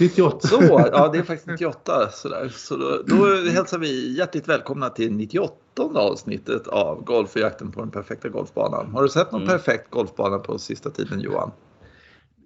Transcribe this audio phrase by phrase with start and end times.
[0.00, 0.48] 98.
[0.48, 0.62] Så,
[0.92, 2.08] ja det är faktiskt 98.
[2.12, 2.48] Sådär.
[2.48, 5.54] Så då, då hälsar vi hjärtligt välkomna till 98
[5.94, 8.90] avsnittet av Golf och jakten på den perfekta golfbanan.
[8.92, 9.52] Har du sett någon Mm.
[9.52, 11.50] perfekt golfbana på sista tiden Johan?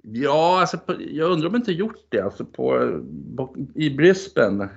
[0.03, 3.00] Ja, alltså, jag undrar om jag inte gjort det alltså, på,
[3.36, 4.68] på, i Brisbane.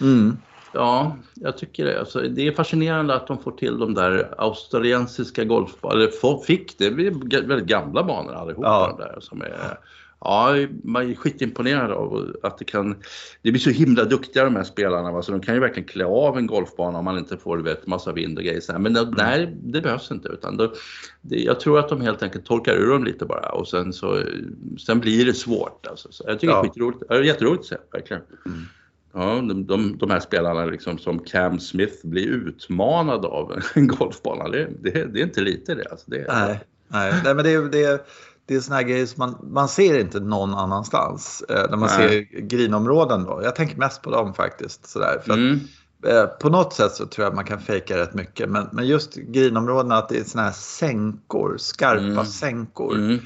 [0.00, 0.36] Mm.
[0.72, 2.00] Ja, jag tycker det.
[2.00, 6.00] Alltså, det är fascinerande att de får till de där australiensiska golfbanorna.
[6.02, 8.94] Eller fick det, det är väldigt gamla banor allihopa Ja.
[8.98, 9.20] de där.
[9.20, 9.78] Som är,
[10.20, 12.96] ja, man är skitimponerad av att det kan...
[13.42, 15.12] Det blir så himla duktiga de här spelarna.
[15.12, 15.22] Va?
[15.22, 17.86] Så de kan ju verkligen klä av en golfbana om man inte får du vet,
[17.86, 18.78] massa vind och grejer.
[18.78, 20.28] Men det, nej, det behövs inte.
[20.28, 20.70] Utan det,
[21.20, 24.22] det, jag tror att de helt enkelt torkar ur dem lite bara och sen så
[24.86, 25.86] sen blir det svårt.
[25.86, 26.08] Alltså.
[26.12, 26.62] Så jag tycker Ja.
[26.62, 27.02] det är skitroligt.
[27.08, 28.22] Det är jätteroligt att se, verkligen.
[28.46, 28.58] Mm.
[29.12, 34.48] Ja, de, de, de här spelarna liksom som Cam Smith blir utmanad av en golfbana.
[34.48, 35.88] Det, det, det är inte lite det.
[35.90, 37.12] Alltså det Nej, nej.
[37.24, 38.00] nej men det, det, är-
[38.50, 41.44] det är såna här grejer som man, man ser inte någon annanstans.
[41.48, 42.28] Eh, när man Nej.
[42.30, 43.40] ser grinområden då.
[43.44, 44.86] Jag tänker mest på dem faktiskt.
[44.90, 45.60] Sådär, för att, Mm.
[46.06, 48.48] eh, på något sätt så tror jag man kan fejka rätt mycket.
[48.50, 52.26] Men, men just grinområdena att det är såna här sänkor, skarpa Mm.
[52.26, 52.94] sänkor.
[52.94, 53.18] Mm.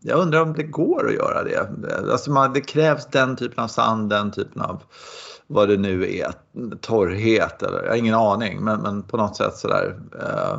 [0.00, 1.68] Jag undrar om det går att göra det.
[2.12, 4.82] Alltså man, det krävs den typen av sand, den typen av
[5.46, 6.32] vad det nu är,
[6.80, 8.64] torrhet eller jag har ingen aning.
[8.64, 9.98] Men, men på något sätt sådär.
[10.20, 10.58] Eh,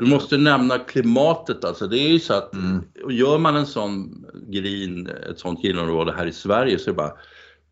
[0.00, 1.86] Du måste nämna klimatet alltså.
[1.86, 2.84] Det är ju så att Mm.
[3.10, 7.12] gör man en sån green, ett sånt grinområde här i Sverige så är det bara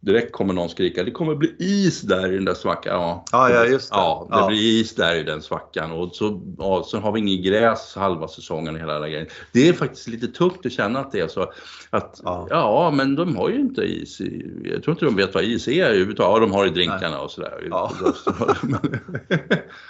[0.00, 2.92] direkt kommer någon skrika det kommer bli is där i den där svackan.
[3.00, 3.96] Ja, Ja, ja, just det.
[3.96, 4.46] Ja, det Ja.
[4.46, 8.28] blir is där i den svackan och så, ja, så har vi inget gräs halva
[8.28, 9.26] säsongen och hela den grejen.
[9.52, 11.52] Det är faktiskt lite tufft att känna att det är så.
[11.90, 12.46] Att, Ja.
[12.50, 12.92] ja.
[12.94, 14.20] men de har ju inte is
[14.64, 16.32] jag tror inte de vet vad is är överhuvudtaget.
[16.34, 17.66] Ja, de har i drinkarna och sådär.
[17.70, 17.92] Ja.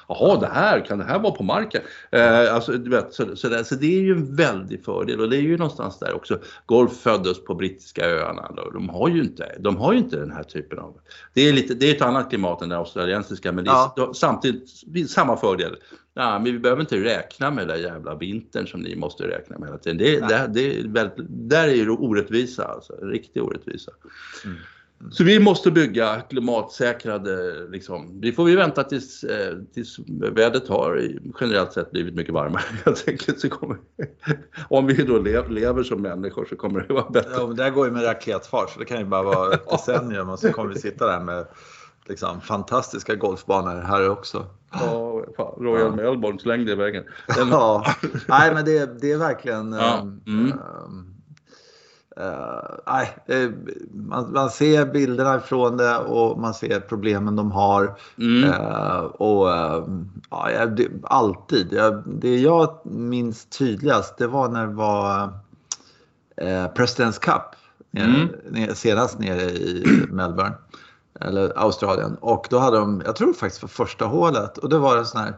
[0.08, 1.80] Jaha, det här, kan det här vara på marken?
[2.12, 5.30] Eh, alltså, du vet, så, så, där, så det är ju en väldig fördel och
[5.30, 6.38] det är ju någonstans där också.
[6.66, 8.50] Golf föddes på brittiska öarna.
[8.56, 8.70] Då.
[8.70, 11.00] De har ju inte, de har ju inte den här typen av...
[11.34, 14.12] Det är, lite, det är ett annat klimat än det australiensiska men det är Ja.
[14.14, 15.76] samtidigt samma fördel.
[16.14, 19.68] Ja, men vi behöver inte räkna med den jävla vintern som ni måste räkna med
[19.68, 19.98] hela tiden.
[19.98, 23.92] Det, det, det är väldigt, där är det orättvisa, alltså, riktig orättvisa.
[24.44, 24.56] Mm.
[25.10, 28.20] Så vi måste bygga klimatsäkrade, liksom.
[28.20, 32.62] Vi får vi vänta tills, eh, tills vädret har i- generellt sett blivit mycket varmare
[32.84, 33.40] helt enkelt.
[33.40, 33.76] Så kommer,
[34.68, 37.30] om vi då lev, lever som människor så kommer det vara bättre.
[37.34, 39.70] Ja, men det här går ju med raketfart så det kan ju bara vara ett
[39.70, 41.46] decennium och så kommer vi sitta där med
[42.06, 44.46] liksom, fantastiska golfbanor här också.
[44.72, 45.96] Ja, fan, Royal Ja.
[45.96, 47.04] Melbourne slängde iväg den.
[47.50, 47.84] Ja,
[48.28, 49.72] nej men det, det är verkligen...
[49.72, 50.48] Ja, ehm, mm.
[50.48, 50.54] eh,
[52.86, 53.50] nej, eh,
[53.94, 57.98] man, man ser bilderna ifrån det och man ser problemen de har.
[58.18, 58.50] Mm.
[58.50, 61.72] Eh, och ehm, ja, det, alltid.
[61.72, 65.32] Jag, det jag minns tydligast det var när det var
[66.74, 67.42] President's Cup.
[67.96, 68.28] Mm.
[68.50, 70.54] ner- senast nere i Melbourne.
[71.20, 72.16] Eller Australien.
[72.20, 74.58] Och då hade de, jag tror faktiskt för första hålet.
[74.58, 75.34] Och det var en sån här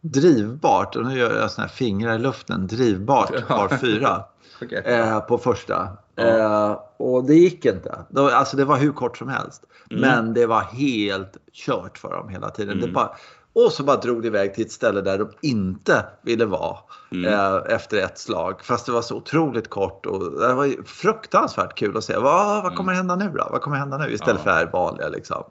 [0.00, 0.96] drivbart.
[0.96, 2.66] Och nu gör jag såna här fingrar i luften.
[2.66, 4.24] Drivbart par fyra.
[4.62, 4.82] Okej.
[4.84, 5.88] Eh, på första.
[6.20, 8.04] Eh, och det gick inte.
[8.16, 9.62] Alltså det var hur kort som helst.
[9.90, 10.00] Mm.
[10.00, 12.76] Men det var helt kört för dem hela tiden.
[12.78, 12.94] Det Mm.
[12.94, 13.16] bara,
[13.52, 16.76] och så bara drog det iväg till ett ställe där de inte ville vara
[17.12, 17.32] Mm.
[17.34, 18.60] eh, efter ett slag.
[18.62, 22.16] Fast det var så otroligt kort och det var fruktansvärt kul att se.
[22.16, 23.48] Vad, vad kommer hända nu då?
[23.52, 24.12] Vad kommer hända nu?
[24.12, 24.42] Istället Mm.
[24.44, 24.44] Ja.
[24.44, 25.42] för här vanliga liksom.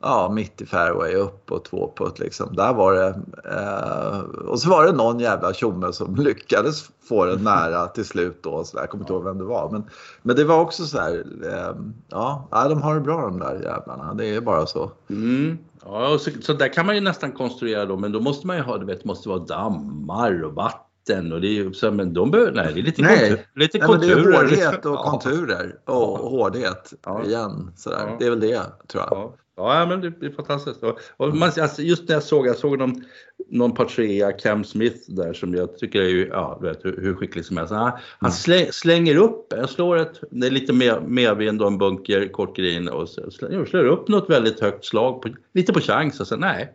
[0.00, 2.54] Ja, mitt i fairway, upp och två putt liksom.
[2.56, 3.08] Där var det.
[3.54, 4.18] Eh,
[4.48, 8.64] och så var det någon jävla tjomme som lyckades få den nära till slut då.
[8.64, 8.82] Så där.
[8.82, 9.70] Jag kommer inte ihåg vem det var.
[9.70, 9.84] Men,
[10.22, 11.24] men det var också så här.
[11.44, 11.74] Eh,
[12.08, 14.14] ja, de har det bra de där jävlarna.
[14.14, 14.90] Det är bara så.
[15.10, 15.58] Mm.
[15.84, 18.62] Ja, så, så där kan man ju nästan konstruera då, men då måste man ju
[18.62, 22.52] ha, du vet, måste vara dammar och vatten och det är så, men de behöver,
[22.52, 23.18] nej, det är lite, Nej.
[23.28, 24.36] kontur, lite Nej, men det är konturer.
[24.36, 27.24] hårdhet och konturer och hårdhet Ja.
[27.24, 27.72] igen.
[27.76, 28.06] Sådär.
[28.08, 28.16] Ja.
[28.18, 29.08] Det är väl det tror jag.
[29.10, 30.82] Ja, ja men det blir fantastiskt.
[31.16, 33.04] Och, man, alltså, just när jag såg, jag såg någon,
[33.48, 37.14] någon par trea, Cam Smith där som jag tycker är ju, ja, vet hur, hur
[37.14, 37.72] skicklig som helst.
[37.72, 38.00] Han, Mm.
[38.20, 42.28] han slä, slänger upp, jag slår ett, det är lite mer medvind och en bunker,
[42.28, 46.20] kort green och så slänger, slår upp något väldigt högt slag, på, lite på chans
[46.20, 46.72] och sen nej.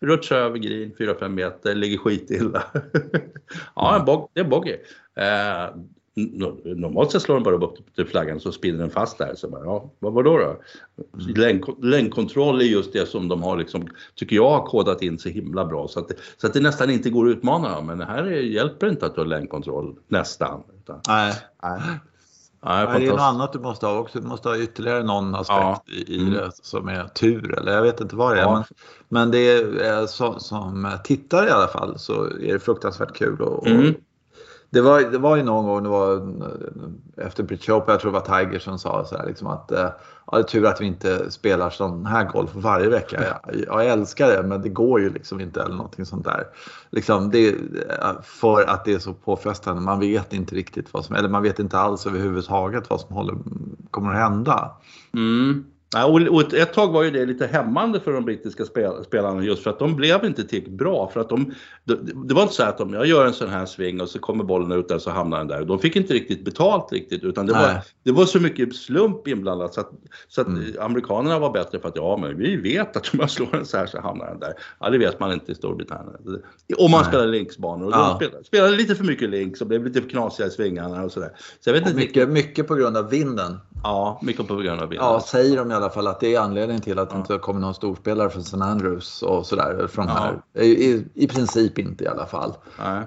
[0.00, 2.62] Rutschar över green 4-5 meter, ligger skitilla.
[3.74, 4.76] ja, en bog, det är bogey.
[5.16, 5.74] Eh,
[6.64, 9.34] normalt sett slår den bara upp till flaggan så spinner den fast där.
[9.34, 10.38] Så bara, ja, vad var då?
[10.38, 10.56] då?
[11.36, 15.28] Längd, längdkontroll är just det som de har, liksom, tycker jag, har kodat in så
[15.28, 15.88] himla bra.
[15.88, 17.86] Så att, det, så att det nästan inte går att utmana dem.
[17.86, 20.62] Men här är, hjälper det inte att du har längdkontroll, nästan.
[20.78, 21.34] Utan, Nej.
[21.62, 21.80] Nej.
[22.64, 24.20] nej, det är något annat du måste ha också.
[24.20, 25.82] Du måste ha ytterligare någon aspekt Ja.
[25.86, 26.32] i, i Mm.
[26.34, 28.44] det som är tur eller jag vet inte vad det är.
[28.44, 28.52] Ja.
[28.54, 28.64] Men,
[29.08, 33.40] men det är, eh, som, som tittare i alla fall så är det fruktansvärt kul.
[33.40, 33.94] Och Mm.
[34.72, 38.12] Det var, det var ju någon gång, det var eh, efter British Open, jag tror
[38.12, 39.88] det var Tiger som sa så här, liksom att eh,
[40.26, 43.40] ja, det är tur att vi inte spelar sån här golf varje vecka.
[43.52, 46.46] Jag, jag älskar det men det går ju liksom inte eller någonting sånt där.
[46.90, 47.54] Liksom det,
[48.22, 49.82] för att det är så påfrestande.
[49.82, 53.36] Man vet inte riktigt vad som, eller man vet inte alls överhuvudtaget vad som håller,
[53.90, 54.70] kommer att hända.
[55.14, 55.64] Mm.
[56.30, 58.64] Och ett tag var ju det lite hämmande för de brittiska
[59.04, 61.10] spelarna just för att de blev inte tillräckligt bra.
[61.12, 61.54] För att de,
[62.28, 64.44] det var inte så att om jag gör en sån här sving och så kommer
[64.44, 65.64] bollen ut där så hamnar den där.
[65.64, 69.74] De fick inte riktigt betalt riktigt utan det, var, det var så mycket slump inblandat
[69.74, 69.90] så att,
[70.28, 70.74] så att mm.
[70.80, 73.76] amerikanerna var bättre för att ja men vi vet att om jag slår den så
[73.76, 74.52] här så hamnar den där.
[74.80, 76.16] Ja det vet man inte i Storbritannien.
[76.78, 77.08] Om man Nej.
[77.08, 78.08] spelar linksbanor och ja.
[78.08, 81.12] de spelade, spelade, lite för mycket links och blev lite för knasiga i svingarna och
[81.12, 81.32] sådär.
[81.60, 83.58] Så jag vet inte mycket, mycket på grund av vinden.
[83.82, 85.06] Ja, mycket på grund av vinden.
[85.06, 87.60] Ja, säger de i alla fall att det är anledningen till att det inte kommer
[87.60, 88.56] någon storspelare från St.
[88.56, 90.14] Andrews och sådär från ja.
[90.14, 90.62] här.
[90.62, 92.52] I, I, princip inte i alla fall.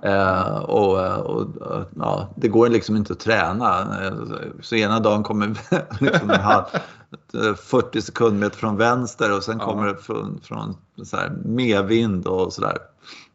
[0.01, 1.47] Eh, och, och,
[1.95, 3.87] ja, det går liksom inte att träna.
[4.61, 5.47] Så ena dagen kommer
[5.99, 6.63] liksom en halv,
[7.55, 9.65] 40 sekundmeter från vänster och sen ja.
[9.65, 12.77] kommer det från, från så här medvind och sådär.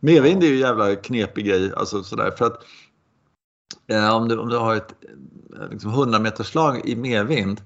[0.00, 1.72] Medvind är ju en jävla knepig grej.
[1.76, 2.62] Alltså sådär, för att
[3.86, 4.94] eh, om, du, om du har ett
[5.70, 7.60] liksom 100 meters slag i medvind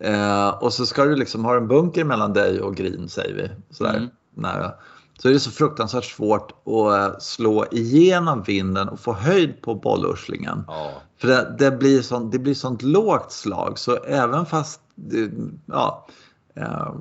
[0.00, 3.74] Eh, och så ska du liksom ha en bunker mellan dig och green säger vi.
[3.74, 4.08] Sådär, mm.
[4.34, 4.72] nära.
[5.18, 9.74] Så är det så fruktansvärt svårt att eh, slå igenom vinden och få höjd på
[9.74, 10.64] bollurslingen.
[10.66, 10.90] Ja.
[11.18, 16.06] För det, det, blir sånt, det blir sånt lågt slag så även fast du, ja,
[16.54, 16.94] eh,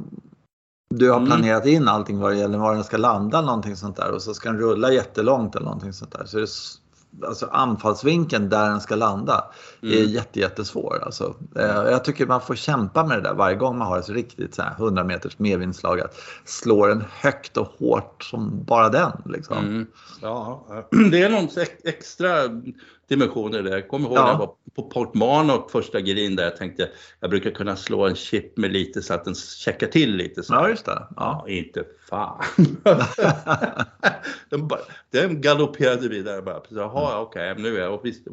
[0.90, 1.30] du har mm.
[1.30, 4.34] planerat in allting vad det gäller var den ska landa någonting sånt där och så
[4.34, 6.26] ska den rulla jättelångt eller någonting sånt där.
[6.26, 6.48] Så är det
[7.28, 9.44] alltså anfallsvinkeln där den ska landa
[9.86, 10.04] mm.
[10.04, 11.02] är jätte, jättesvår.
[11.06, 14.10] Alltså, eh, jag tycker man får kämpa med det där varje gång man har ett
[14.10, 16.00] riktigt så här 100 meters medvindslag.
[16.00, 16.16] Att
[16.46, 19.12] slå den högt och hårt som bara den.
[19.26, 19.58] Liksom.
[19.58, 19.88] Mm.
[20.22, 20.66] Ja,
[21.12, 21.50] det är någon
[21.84, 22.50] extra
[23.08, 23.72] dimensioner där.
[23.72, 24.24] Jag kommer ihåg ja.
[24.24, 26.90] när jag var på Port första green där jag tänkte
[27.20, 30.44] jag brukar kunna slå en chip med lite så att den checkar till lite.
[30.44, 30.54] Så.
[30.54, 30.92] Ja, just det.
[30.92, 31.08] Ja.
[31.16, 32.44] ja inte fan.
[34.50, 34.80] den, bara,
[35.12, 36.62] den galopperade vidare bara.
[36.70, 37.22] Jaha, mm.
[37.22, 38.00] okej, okay, nu är jag...
[38.04, 38.28] Visst,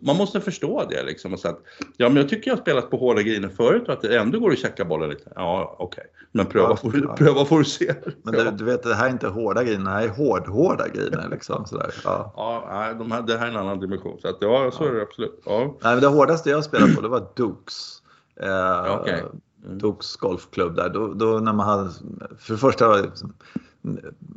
[0.00, 1.32] man måste förstå det liksom.
[1.32, 1.60] Och så att,
[1.96, 4.38] ja, men jag tycker jag har spelat på hårda griner förut och att det ändå
[4.38, 5.32] går att checka bollen lite.
[5.34, 5.86] Ja, okej.
[5.86, 6.10] Okay.
[6.32, 7.14] Men pröva, ja, får, ja.
[7.16, 7.94] pröva får du se.
[8.22, 11.28] Men du, du, vet, det här är inte hårda griner, det här är hård-hårda griner.
[11.30, 11.94] Liksom, sådär.
[12.04, 14.20] Ja, ja de här, det här är en annan dimension.
[14.20, 15.42] Så att, ja, så är det absolut.
[15.44, 15.58] Ja.
[15.58, 18.02] Nej, men det hårdaste jag spelade på det var Dukes.
[18.40, 19.20] Eh, okay.
[19.64, 19.78] Mm.
[19.78, 20.88] Dukes golfklubb där.
[20.88, 21.90] Då, då, när man hade,
[22.38, 23.32] för det första liksom,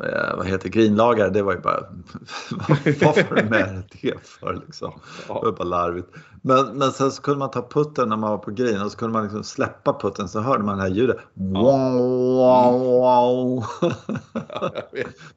[0.03, 1.79] eh, vad heter grinlagare, det var ju bara,
[3.01, 4.91] vad får du med det för liksom?
[5.27, 6.07] Det var bara larvigt.
[6.47, 8.97] Men, men sen så kunde man ta putten när man var på green och så
[8.97, 11.17] kunde man liksom släppa putten så hörde man det här ljudet.
[11.33, 11.91] Wow,
[12.35, 13.65] wow, wow.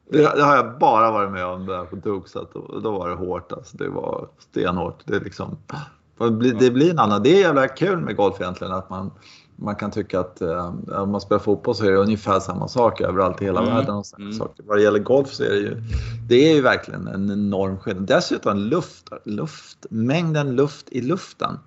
[0.09, 3.15] det, det, har jag bara varit med om där på Dukes, då, då var det
[3.15, 3.77] hårt alltså.
[3.77, 4.99] Det var stenhårt.
[5.05, 5.57] Det, liksom,
[6.59, 9.11] det blir en annan, det är jävla kul med golf egentligen att man
[9.61, 13.01] man kan tycka att eh, om man spelar fotboll så är det ungefär samma sak
[13.01, 13.75] överallt i hela mm.
[13.75, 13.95] världen.
[13.95, 14.33] Och mm.
[14.33, 14.63] saker.
[14.67, 15.81] Vad det gäller golf så är det ju,
[16.27, 18.07] det är ju verkligen en enorm skillnad.
[18.07, 21.59] Dessutom luft, luft, mängden luft i luften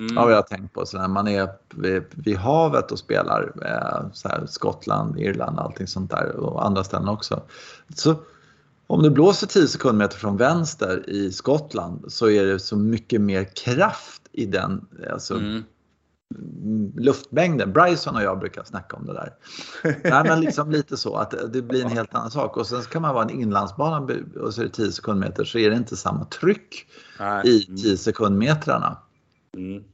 [0.00, 0.16] mm.
[0.16, 0.86] har jag tänkt på.
[0.86, 5.86] Så när man är vid, vid havet och spelar, eh, så här, Skottland, Irland, allting
[5.86, 7.42] sånt där och andra ställen också.
[7.94, 8.14] Så
[8.86, 13.44] om det blåser 10 sekundmeter från vänster i Skottland så är det så mycket mer
[13.44, 15.62] kraft i den, alltså, mm
[16.96, 17.72] luftmängden.
[17.72, 19.34] Bryson och jag brukar snacka om det där.
[20.10, 22.56] Nej, men liksom lite så att det blir en helt annan sak.
[22.56, 24.08] Och sen kan man vara en inlandsbana
[24.40, 26.86] och så är det 10 sekundmeter så är det inte samma tryck
[27.18, 27.42] Nej.
[27.44, 28.98] i 10 sekundmetrarna.
[29.56, 29.84] Mm.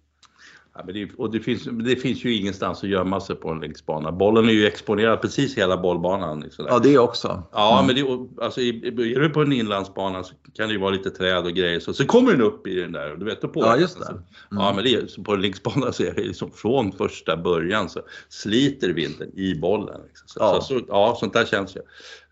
[0.79, 3.61] Ja, men det, och det finns, det finns ju ingenstans att gömma sig på en
[3.61, 4.13] linksbana.
[4.13, 6.41] Bollen är ju exponerad precis hela bollbanan.
[6.41, 7.43] Liksom ja, det också.
[7.53, 7.87] Ja, mm.
[7.87, 11.45] men det, alltså, är du på en inlandsbana så kan det ju vara lite träd
[11.45, 11.81] och grejer.
[11.81, 13.17] Så, så kommer den upp i den där.
[13.17, 14.09] Du vet, på ja, just det.
[14.09, 14.23] Mm.
[14.51, 18.89] Ja, men det, på en linksbana så är det liksom från första början så sliter
[18.89, 20.01] vinden i bollen.
[20.07, 20.29] Liksom.
[20.29, 20.61] Så, ja.
[20.61, 21.81] Så, ja, sånt där känns ju.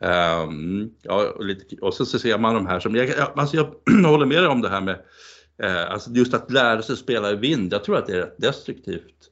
[0.09, 3.67] Um, ja, och, lite, och så, så ser man de här som, jag, alltså jag
[4.11, 4.99] håller med dig om det här med
[5.89, 9.31] alltså just att lära sig spela i vind, jag tror att det är rätt destruktivt.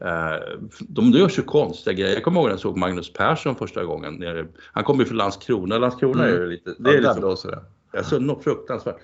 [0.00, 2.14] Eh, de gör så konstiga grejer.
[2.14, 4.24] Jag kommer ihåg när jag såg Magnus Persson första gången.
[4.72, 5.78] Han kommer ju från Landskrona.
[5.78, 6.42] Landskrona mm.
[6.42, 6.74] är lite...
[6.78, 7.60] Det är ja, liksom.
[7.96, 8.96] Alltså, något fruktansvärt.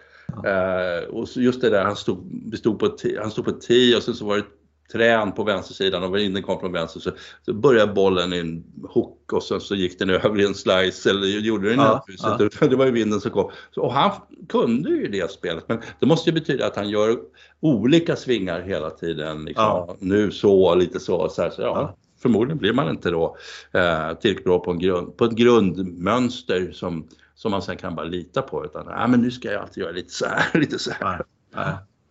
[0.43, 1.03] Ja.
[1.03, 3.51] Uh, och just det där, han stod, stod på ett, han stod på
[3.97, 4.45] och sen så var det
[4.93, 7.11] trän på vänstersidan och vinden kom från vänster så,
[7.45, 11.11] så började bollen i en hook och sen så gick den över i en slice
[11.11, 12.67] eller gjorde den ja, ja.
[12.67, 13.51] Det var ju vinden som kom.
[13.71, 14.11] Så, och han
[14.49, 17.19] kunde ju det spelet men det måste ju betyda att han gör
[17.61, 19.45] olika svingar hela tiden.
[19.45, 19.65] Liksom.
[19.65, 19.97] Ja.
[19.99, 21.29] Nu så, lite så.
[21.29, 23.37] så, här, så ja, Förmodligen blir man inte då
[23.73, 28.07] eh, tillräckligt bra på, en grund, på ett grundmönster som som man sen kan bara
[28.07, 28.65] lita på.
[28.65, 31.25] Utan nej, men nu ska jag alltid göra lite så här, lite så här.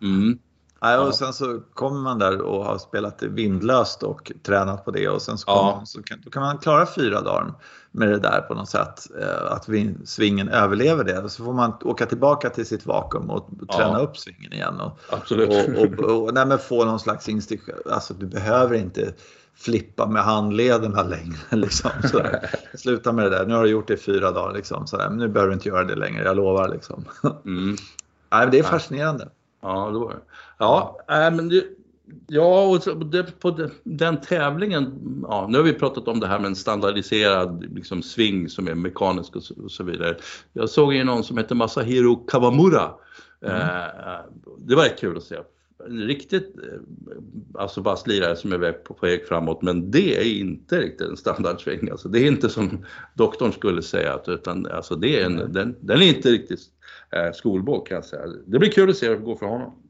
[0.02, 0.40] Mm.
[0.82, 5.08] Nej, och sen så kommer man där och har spelat vindlöst och tränat på det
[5.10, 5.72] och sen så, Ja.
[5.74, 7.54] kommer, så kan, kan man klara fyra dagar
[7.92, 9.08] med det där på något sätt.
[9.22, 11.20] Eh, att vin, svingen överlever det.
[11.24, 14.00] Och så får man åka tillbaka till sitt vakuum och träna Ja.
[14.00, 14.80] upp svingen igen.
[14.82, 15.50] Och, Absolut.
[15.78, 17.70] och, och, och nej, få någon slags instinkt.
[17.92, 19.14] Alltså du behöver inte
[19.56, 21.38] flippa med handlederna längre.
[21.52, 22.50] Liksom, sådär.
[22.78, 23.46] Sluta med det där.
[23.46, 24.54] Nu har du gjort det i fyra dagar.
[24.54, 25.10] Liksom, sådär.
[25.10, 26.70] Men nu behöver du inte göra det längre, jag lovar.
[26.70, 27.06] Liksom.
[27.46, 27.76] Mm.
[28.32, 29.30] Nej, det är fascinerande.
[29.62, 30.20] Ja, det var det.
[30.58, 31.64] Ja, äh, men det,
[32.28, 35.00] ja och så, det, på de, den tävlingen,
[35.30, 38.76] ja, nu har vi pratat om det här med en standardiserad liksom, sving som är
[38.76, 40.18] mekanisk och så, och så vidare.
[40.54, 42.92] Jag såg ju någon som heter Masahiro Kawamura.
[43.42, 44.20] Eh,
[44.58, 45.36] det var rätt kul att se.
[45.88, 50.80] En riktigt eh, alltså basslirare som är på, på väg framåt men det är inte
[50.80, 51.90] riktigt en standardsving.
[51.92, 55.76] Alltså, det är inte som doktorn skulle säga att- utan alltså, det är en, den,
[55.82, 56.60] den är inte riktigt
[57.34, 58.22] skolbok kan jag säga.
[58.46, 59.84] Det blir kul att se hur det går för honom.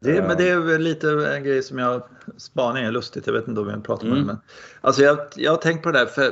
[0.00, 2.02] Det, men det är väl lite en grej som jag,
[2.36, 4.20] spaning är lustigt, jag vet inte om vi har pratat om Mm.
[4.20, 4.26] det.
[4.26, 4.38] Men,
[4.80, 6.22] alltså jag, jag har tänkt på det där, för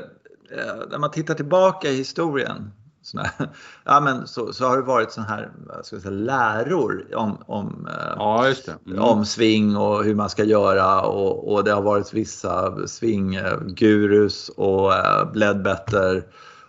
[0.50, 2.70] eh, när man tittar tillbaka i historien
[3.02, 3.30] såna
[3.84, 5.50] ja, men så, så har det varit såna här
[5.82, 8.52] ska jag säga, läror om, om, eh, Ja.
[8.86, 8.98] Mm.
[8.98, 14.90] om sving och hur man ska göra och, och det har varit vissa svinggurus och
[14.90, 16.24] uh, Ledbetter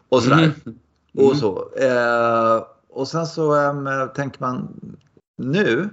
[0.10, 0.52] och sådär.
[0.66, 0.80] Mm.
[1.18, 1.70] Och, så.
[1.78, 4.68] Eh, och sen så em, tänker man
[5.38, 5.90] nu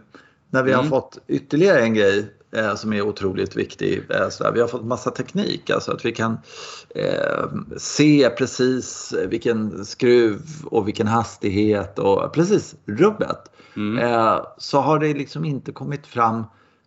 [0.51, 0.91] när vi har Mm.
[0.91, 4.03] fått ytterligare en grej eh, som är otroligt viktig.
[4.11, 4.53] Eh, sådär.
[4.53, 6.39] Vi har fått massa teknik, alltså att vi kan
[6.95, 7.45] eh,
[7.77, 13.51] se precis vilken skruv och vilken hastighet och precis rubbet.
[13.77, 13.99] Mm.
[14.13, 16.45] Eh, så har det liksom inte kommit fram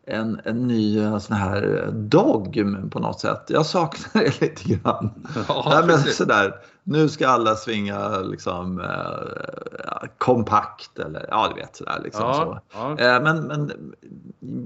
[0.08, 3.46] en, en ny sån här dogm på något sätt.
[3.48, 5.10] Jag saknar det lite grann.
[5.48, 6.56] Ja, Nej, men sådär,
[6.90, 12.02] nu ska alla svinga liksom eh, kompakt eller ja, du vet sådär.
[12.04, 12.60] Liksom, Ja, så.
[12.74, 13.00] ja.
[13.00, 13.72] Eh, men, men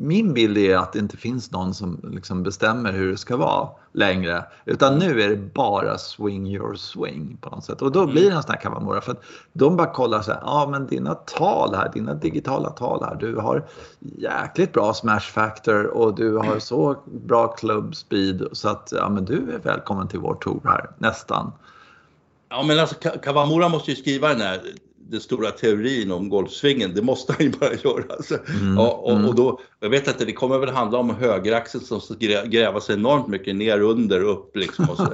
[0.02, 3.70] min bild är att det inte finns någon som liksom bestämmer hur det ska vara
[3.92, 4.46] längre.
[4.66, 7.82] Utan nu är det bara swing your swing på något sätt.
[7.82, 9.02] Och då blir det en sån här Kawamura.
[9.02, 13.04] För att de bara kollar så här, ja men dina tal här, dina digitala tal
[13.04, 13.16] här.
[13.16, 13.66] Du har
[14.00, 18.48] jäkligt bra smash factor och du har så bra club speed.
[18.52, 21.52] Så att ja men du är välkommen till vår tour här, nästan.
[22.54, 24.62] Ja, men alltså Kawamura måste ju skriva den här
[25.10, 28.04] den stora teorin om golfsvingen, det måste han ju bara göra.
[28.10, 28.38] Alltså.
[28.78, 32.14] Ja, och, och då, jag vet att det kommer väl handla om högeraxeln som ska
[32.14, 34.90] grä- gräva sig enormt mycket ner, under, upp liksom.
[34.90, 35.08] Och så.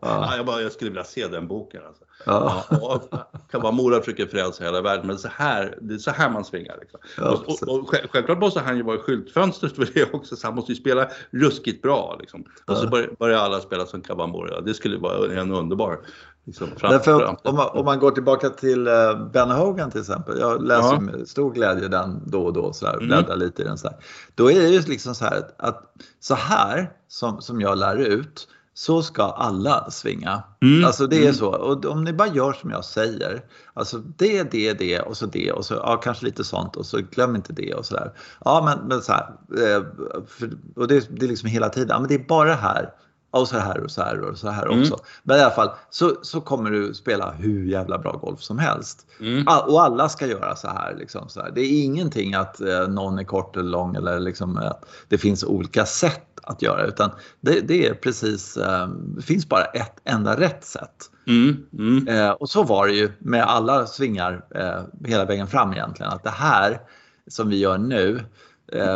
[0.00, 1.80] ja, jag, bara, jag skulle vilja se den boken.
[1.86, 2.02] Alltså.
[2.26, 2.64] Ja.
[2.70, 3.02] Ja, och
[3.50, 6.76] Kawamura försöker frälsa hela världen, men så här, det är så här man svingar.
[6.80, 7.00] Liksom.
[7.18, 10.46] Och, och, och själv- självklart måste han ju vara i skyltfönstret för det också, så
[10.46, 12.16] han måste ju spela ruskigt bra.
[12.20, 12.44] Liksom.
[12.66, 12.90] Och så Ja.
[12.90, 14.60] börjar, börjar alla spela som Kawamura.
[14.60, 15.98] Det skulle vara en underbar
[16.46, 18.92] liksom, Därför, om, man, om man går tillbaka till eh,
[19.32, 20.38] Ben Hogan till exempel.
[20.38, 21.00] Jag läser Ja.
[21.00, 22.72] med stor glädje den då och då.
[22.72, 23.06] Så här, Mm.
[23.06, 23.78] bläddrar lite i den.
[23.78, 23.96] Så här.
[24.34, 27.96] Då är det ju liksom så här att, att så här som, som jag lär
[27.96, 30.42] ut så ska alla svinga.
[30.62, 30.84] Mm.
[30.84, 31.34] Alltså det är Mm.
[31.34, 31.48] så.
[31.48, 33.44] Och om ni bara gör som jag säger.
[33.74, 36.98] Alltså det, det, det och så det och så ja, kanske lite sånt och så
[37.10, 38.12] glöm inte det och så där.
[38.44, 39.26] Ja men, men så här.
[39.56, 39.82] Eh,
[40.26, 41.88] för, och det, det är liksom hela tiden.
[41.90, 42.90] Ja, men det är bara här.
[43.30, 44.80] Och så här och så här och så här Mm.
[44.80, 44.96] också.
[45.22, 49.06] Men i alla fall så, så kommer du spela hur jävla bra golf som helst.
[49.20, 49.48] Mm.
[49.48, 51.50] All, och alla ska göra så här, liksom, så här.
[51.54, 55.44] Det är ingenting att eh, någon är kort eller lång eller liksom, att det finns
[55.44, 60.40] olika sätt att göra utan det, det är precis, eh, det finns bara ett enda
[60.40, 61.10] rätt sätt.
[61.26, 61.56] Mm.
[61.78, 62.08] Mm.
[62.08, 66.12] Eh, och så var det ju med alla svingar eh, hela vägen fram egentligen.
[66.12, 66.80] Att det här
[67.28, 68.22] som vi gör nu eh,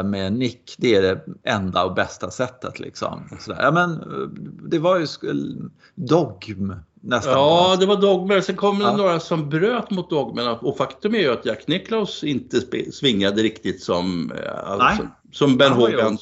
[0.05, 2.81] med nick, det är det enda och bästa sättet.
[2.81, 3.29] Liksom.
[3.41, 3.63] Sådär.
[3.63, 4.29] Ja, men, eh,
[4.69, 5.07] det var ju
[5.95, 7.33] dogm nästan.
[7.33, 8.41] Ja, det var dogmer.
[8.41, 8.97] Sen kom det Ja.
[8.97, 10.53] några som bröt mot dogmerna.
[10.53, 12.61] Och faktum är ju att Jack Nicklaus inte
[12.93, 16.19] svingade riktigt som, eh, alltså, som Ben Hogan.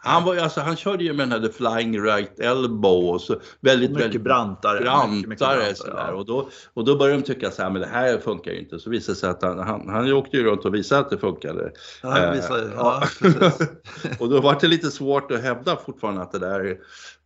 [0.00, 3.40] Han, var, alltså, han körde ju med den här the flying right elbow och så
[3.60, 4.80] väldigt, Mycket väldigt brantare.
[4.80, 5.10] brantare.
[5.10, 6.04] Mycket, mycket brantare, sådär.
[6.08, 6.14] ja.
[6.14, 8.78] Och, då, och då började de tycka så här, men det här funkar ju inte.
[8.78, 11.18] Så visade det sig att han, han, han åkte ju runt och visade att det
[11.18, 11.72] funkade.
[12.02, 13.02] Ja, det Eh, visar- ja.
[13.02, 13.68] ja, precis.
[14.20, 16.76] och då var det lite svårt att hävda fortfarande att det där,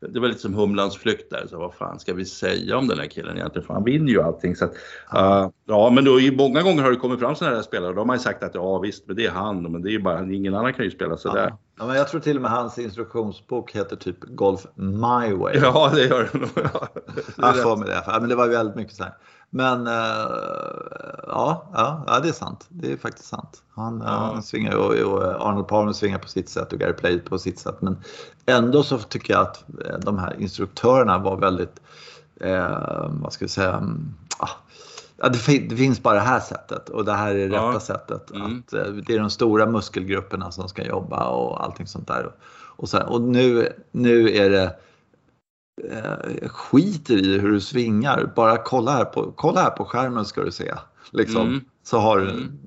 [0.09, 1.47] det var lite som Humlans flykt där.
[1.51, 3.67] Så vad fan ska vi säga om den här killen egentligen?
[3.67, 4.57] För han vinner ju allting.
[4.57, 4.75] Så att,
[5.11, 5.53] ja.
[5.65, 7.93] ja, men då, många gånger har det kommit fram sådana här spelare.
[7.93, 9.63] De har ju sagt att ja visst, men det är han.
[9.63, 11.49] Men det är ju bara, ingen annan kan ju spela sådär.
[11.49, 11.59] Ja.
[11.79, 15.59] Ja, men jag tror till och med hans instruktionsbok heter typ Golf My Way.
[15.59, 16.51] Ja, det gör det nog.
[16.55, 16.89] Ja.
[17.37, 17.63] Jag rätt.
[17.63, 18.03] får med det.
[18.07, 19.13] Ja, men det var väldigt mycket så här.
[19.55, 19.93] Men eh,
[21.27, 22.67] ja, ja, ja, det är sant.
[22.69, 23.63] Det är faktiskt sant.
[23.75, 24.11] Han, Ja.
[24.11, 27.59] han svingar och, och Arnold Palmer svingar på sitt sätt och Gary Play på sitt
[27.59, 27.77] sätt.
[27.83, 27.99] Men
[28.47, 31.81] ändå så tycker jag att eh, de här instruktörerna var väldigt,
[32.41, 34.15] eh, vad ska vi säga, mm,
[35.17, 35.39] Ja, det,
[35.77, 37.69] finns bara det här sättet och det här är det ja.
[37.69, 38.31] rätta sättet.
[38.31, 38.63] Mm.
[38.67, 42.33] Att, eh, det är de stora muskelgrupperna som ska jobba och allting sånt där.
[42.77, 44.77] Och, så, och nu, nu är det
[45.91, 48.33] eh, skiter i hur du svingar.
[48.37, 50.75] Bara kolla här på, kolla här på skärmen ska du se.
[51.11, 51.49] Liksom.
[51.49, 51.61] Mm.
[51.85, 52.59] Så har du mm.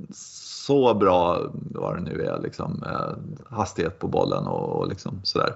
[0.66, 5.54] så bra, vad det nu är, liksom, eh, hastighet på bollen och, och liksom sådär.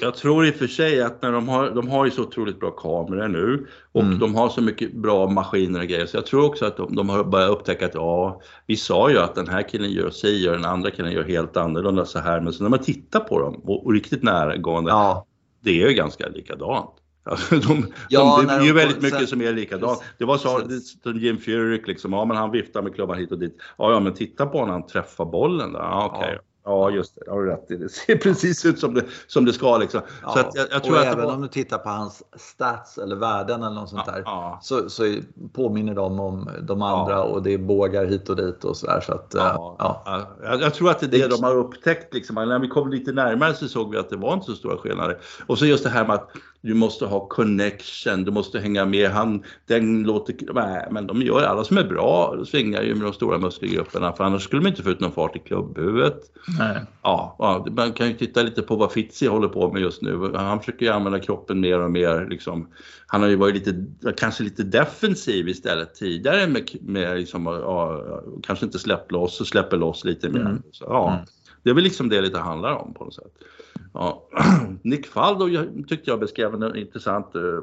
[0.00, 2.60] Jag tror i och för sig att när de har, de har ju så otroligt
[2.60, 4.18] bra kameror nu och mm.
[4.18, 7.08] de har så mycket bra maskiner och grejer så jag tror också att de, de
[7.08, 10.54] har börjat upptäcka att ja, vi sa ju att den här killen gör sig och
[10.56, 13.54] den andra killen gör helt annorlunda så här men så när man tittar på dem
[13.54, 15.26] och, och riktigt närgående, ja.
[15.62, 16.90] Det är ju ganska likadant.
[17.24, 20.02] Alltså, de, ja, de, det är ju väldigt mycket sen, som är likadant.
[20.18, 20.68] Det var så
[21.02, 23.56] som Jim Furyk liksom, ja men han viftar med klubban hit och dit.
[23.78, 25.80] Ja, ja men titta på när han träffar bollen där.
[25.80, 26.34] Ja, okay.
[26.34, 26.40] ja.
[26.64, 27.30] Ja, just det.
[27.30, 27.76] Har du rätt i.
[27.76, 29.78] Det ser precis ut som det, som det ska.
[29.78, 30.00] Liksom.
[30.22, 31.34] Ja, så att jag, jag tror och att även var...
[31.34, 34.58] om du tittar på hans stats eller värden eller något sånt ja, där ja.
[34.62, 35.16] Så, så
[35.52, 39.00] påminner de om de andra och det är bågar hit och dit och sådär.
[39.00, 42.14] Så att, ja, Jag, jag, tror att det är det de har upptäckt.
[42.14, 42.34] Liksom.
[42.34, 45.18] När vi kom lite närmare så såg vi att det var inte så stora skillnader.
[45.46, 46.30] Och så just det här med att
[46.62, 49.10] du måste ha connection, du måste hänga med.
[49.10, 53.12] Han, den låter, nej, men de gör alla som är bra, svingar ju med de
[53.12, 56.20] stora muskelgrupperna för annars skulle man inte få ut någon fart i klubbhuvudet.
[56.58, 56.80] Nej.
[57.02, 60.32] Ja, ja, man kan ju titta lite på vad Fitzi håller på med just nu.
[60.34, 62.26] Han försöker ju använda kroppen mer och mer.
[62.30, 62.68] Liksom.
[63.06, 68.02] Han har ju varit lite, kanske lite defensiv istället tidigare med, med liksom, ja,
[68.42, 70.40] kanske inte släppt loss och släpper loss lite mer.
[70.40, 70.62] Mm.
[70.72, 71.12] Så, ja.
[71.12, 71.24] Mm.
[71.62, 73.32] Det är väl liksom det lite handlar om på något sätt.
[73.94, 74.28] Ja.
[74.82, 75.48] Nick Faldo
[75.88, 77.60] tyckte jag beskrev en intressant uh,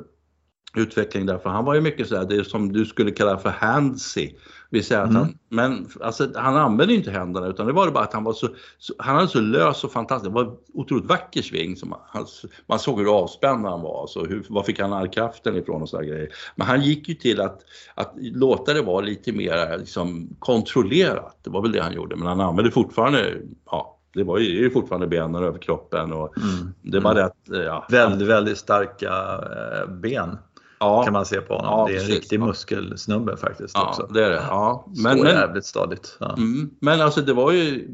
[0.75, 4.31] utveckling där, för han var ju mycket sådär, det som du skulle kalla för handsy.
[4.69, 5.21] Vi säger att mm.
[5.21, 8.47] han, men alltså, han använde inte händerna utan det var bara att han var så,
[8.77, 11.75] så han hade så lös och fantastisk, det var otroligt vacker sving.
[11.75, 12.25] Som han,
[12.67, 15.89] man såg hur avspänd han var, så hur, var fick han all kraften ifrån och
[15.89, 16.29] sådär grejer.
[16.55, 17.61] Men han gick ju till att,
[17.95, 22.27] att låta det vara lite mer liksom, kontrollerat, det var väl det han gjorde, men
[22.27, 26.73] han använde fortfarande, ja, det var ju, fortfarande benen över kroppen och mm.
[26.81, 27.23] det var mm.
[27.23, 27.87] rätt, ja.
[27.89, 29.39] Väldigt, väldigt starka
[29.83, 30.37] eh, ben.
[30.79, 31.03] Ja.
[31.03, 31.79] Kan man se på honom.
[31.79, 32.15] Ja, det är en precis.
[32.15, 33.75] riktig muskelsnubbe faktiskt.
[33.75, 34.07] Ja, också.
[34.13, 34.43] det är det.
[34.49, 34.85] Ja.
[34.87, 36.17] Men, Står men, jävligt stadigt.
[36.19, 36.33] Ja.
[36.37, 37.87] Mm, men alltså det var ju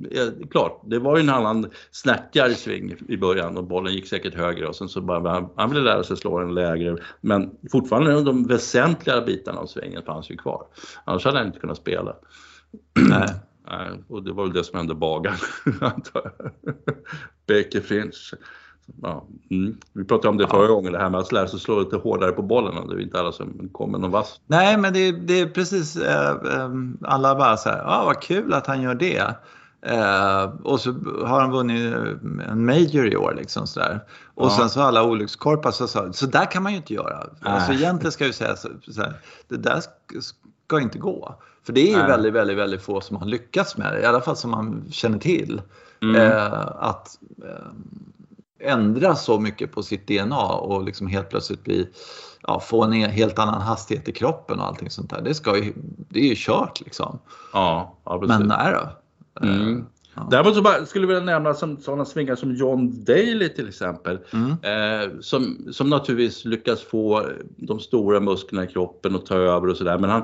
[0.52, 4.68] klart, det var ju en annan snärtigare sving i början och bollen gick säkert högre
[4.68, 6.98] och sen så bara han, han ville lära sig slå den lägre.
[7.22, 10.68] Men fortfarande de väsentliga bitarna av svingen fanns ju kvar.
[11.06, 12.16] Annars hade han inte kunnat spela.
[13.10, 13.30] Nej.
[14.08, 15.36] Och det var väl det som hände Bagan,
[15.82, 16.52] antar jag.
[17.48, 18.34] Baker Finch.
[19.02, 19.78] Ja, mm.
[19.94, 20.68] Vi pratade om det förra ja.
[20.68, 22.88] gången, det här med att lära sig slå lite hårdare på bollen.
[22.88, 24.40] Det är inte alla som kommer någon vass.
[24.48, 26.36] Nej, men det, det är precis, eh,
[27.02, 29.36] alla bara så här, ah, vad kul att han gör det.
[29.82, 30.92] Eh, och så
[31.26, 31.96] har han vunnit
[32.48, 33.34] en major i år.
[33.38, 34.00] Liksom, så där.
[34.36, 34.50] Och ja.
[34.50, 37.28] sen så alla olyckskorpar så sa så där kan man ju inte göra.
[37.42, 39.14] Alltså, egentligen ska jag säga så, så här,
[39.48, 39.82] det där
[40.68, 41.36] ska inte gå.
[41.66, 44.22] För det är ju väldigt, väldigt, väldigt få som har lyckats med det, i alla
[44.22, 45.62] fall som man känner till.
[46.02, 46.16] Mm.
[46.16, 51.90] Eh, att eh, ändra så mycket på sitt DNA och liksom helt plötsligt bli,
[52.42, 55.22] ja, få en helt annan hastighet i kroppen och allting sånt där.
[55.22, 55.74] Det, ska ju,
[56.10, 57.20] det är ju kört liksom.
[57.54, 58.40] Ja, ja precis.
[58.40, 58.90] Men nej då.
[59.48, 59.78] Mm.
[59.78, 59.84] Eh,
[60.16, 60.28] Ja.
[60.32, 64.20] Däremot så bara, skulle jag vilja nämna som, sådana svingar som John Daly till exempel.
[64.34, 64.52] Mm.
[64.52, 67.26] Eh, som, som naturligtvis lyckas få
[67.58, 69.98] de stora musklerna i kroppen att ta över och sådär.
[69.98, 70.24] Men han,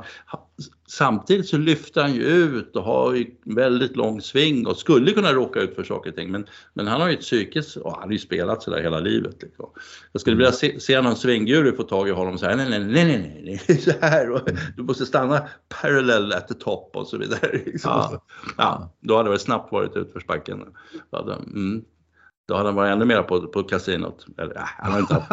[0.88, 5.34] samtidigt så lyfter han ju ut och har ju väldigt lång sving och skulle kunna
[5.34, 6.32] råka ut för saker och ting.
[6.32, 9.42] Men, men han har ju ett psyke, och han har ju spelat sådär hela livet.
[9.42, 9.70] Liksom.
[10.12, 12.80] Jag skulle vilja se, se någon svingguru få tag i honom och säga nej, nej,
[12.80, 14.42] nej, nej, nej, nej, så här och
[14.78, 15.48] du måste stanna
[15.82, 17.52] parallel at the top och så vidare.
[17.66, 17.92] Liksom.
[17.92, 18.24] Ja.
[18.58, 18.94] ja.
[19.00, 20.64] då hade det snabbt varit utförsbacken.
[21.46, 21.84] Mm.
[22.48, 24.26] Då hade han varit ännu mer på, på kasinot.
[24.38, 25.26] Eller, äh, han, har inte,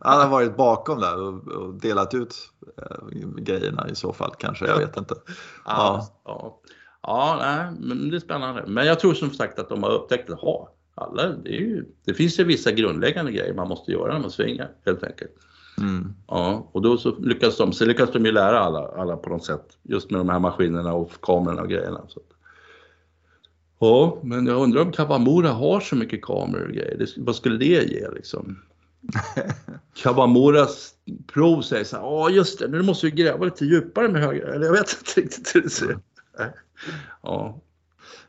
[0.00, 2.51] han, har varit bakom där och, och delat ut
[3.36, 4.66] grejerna i så fall kanske.
[4.66, 5.14] Jag vet inte.
[5.64, 6.60] Ja, ja.
[7.02, 7.36] ja.
[7.40, 8.64] nej, men det är spännande.
[8.66, 12.14] Men jag tror som sagt att de har upptäckt att ha alla, det, ju, det,
[12.14, 15.32] finns ju vissa grundläggande grejer man måste göra när man svingar helt enkelt.
[15.78, 16.14] Mm.
[16.28, 19.44] Ja, och då så lyckas de, så lyckas de ju lära alla, alla på något
[19.44, 22.00] sätt just med de här maskinerna och kamerorna och grejerna.
[22.08, 22.20] Så.
[23.78, 26.98] Ja, men jag undrar om Kawamura har så mycket kameror och grejer.
[26.98, 28.62] Det, vad skulle det ge liksom?
[29.94, 30.90] Kawamuras
[31.32, 34.46] prov säger så här, ja just det, nu måste vi gräva lite djupare med höger.
[34.46, 35.98] Eller jag vet inte riktigt hur det ser ut.
[37.22, 37.60] Ja.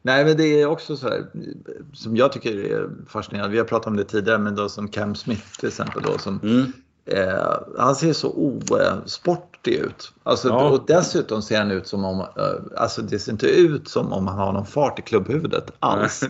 [0.02, 1.26] Nej, men det är också så här
[1.94, 3.52] som jag tycker är fascinerande.
[3.52, 6.40] Vi har pratat om det tidigare, men då som Cam Smith till exempel då som
[6.44, 6.74] mm.
[7.06, 10.14] Eh, han ser så osportig ut.
[10.24, 10.70] Alltså, ja.
[10.70, 14.28] Och dessutom ser han ut som om, eh, alltså det ser inte ut som om
[14.28, 16.24] han har någon fart i klubbhuvudet alls.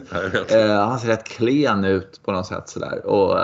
[0.47, 3.05] eh, han ser rätt klen ut på något sätt sådär.
[3.05, 3.39] Och,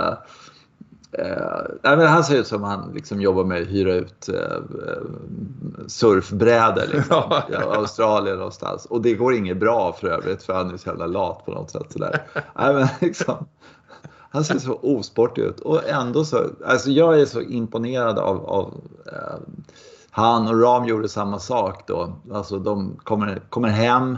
[1.12, 4.58] eh, men han ser ut som han liksom jobbar med att hyra ut eh,
[5.88, 8.86] surfbrädor liksom, i Australien någonstans.
[8.86, 11.72] Och det går inget bra för övrigt för han är så jävla lat på något
[11.72, 11.92] sätt.
[11.92, 12.24] Sådär.
[12.56, 13.48] nej, men liksom,
[14.32, 18.82] han ser så osportig ut och ändå så, alltså jag är så imponerad av, av
[19.06, 19.40] eh,
[20.12, 22.14] han och Ram gjorde samma sak då.
[22.34, 24.18] Alltså de kommer, kommer hem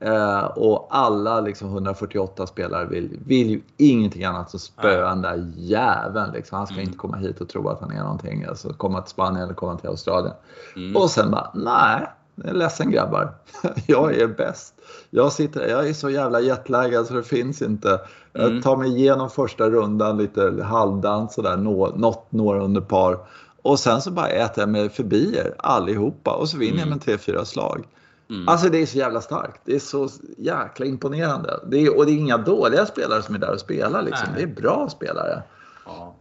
[0.00, 5.52] eh, och alla liksom 148 spelare vill, vill ju ingenting annat än spöa den där
[5.56, 6.32] jäveln.
[6.32, 6.58] Liksom.
[6.58, 6.86] Han ska mm.
[6.86, 8.44] inte komma hit och tro att han är någonting.
[8.44, 10.34] Alltså komma till Spanien eller komma till Australien.
[10.76, 10.96] Mm.
[10.96, 13.34] Och sen bara, nej, jag är ledsen grabbar.
[13.86, 14.74] Jag är bäst.
[15.10, 18.00] Jag, sitter, jag är så jävla jetlaggad så det finns inte.
[18.32, 18.62] Jag mm.
[18.62, 23.18] tar mig igenom första rundan lite halvdant sådär, nå, något några under par.
[23.62, 26.80] Och sen så bara äter jag mig förbi er allihopa och så vinner mm.
[26.80, 27.86] jag med tre, fyra slag.
[28.30, 28.48] Mm.
[28.48, 29.60] Alltså det är så jävla starkt.
[29.64, 31.60] Det är så jäkla imponerande.
[31.66, 34.28] Det är, och det är inga dåliga spelare som är där och spelar liksom.
[34.36, 35.42] Det är bra spelare.
[35.86, 36.16] Ja.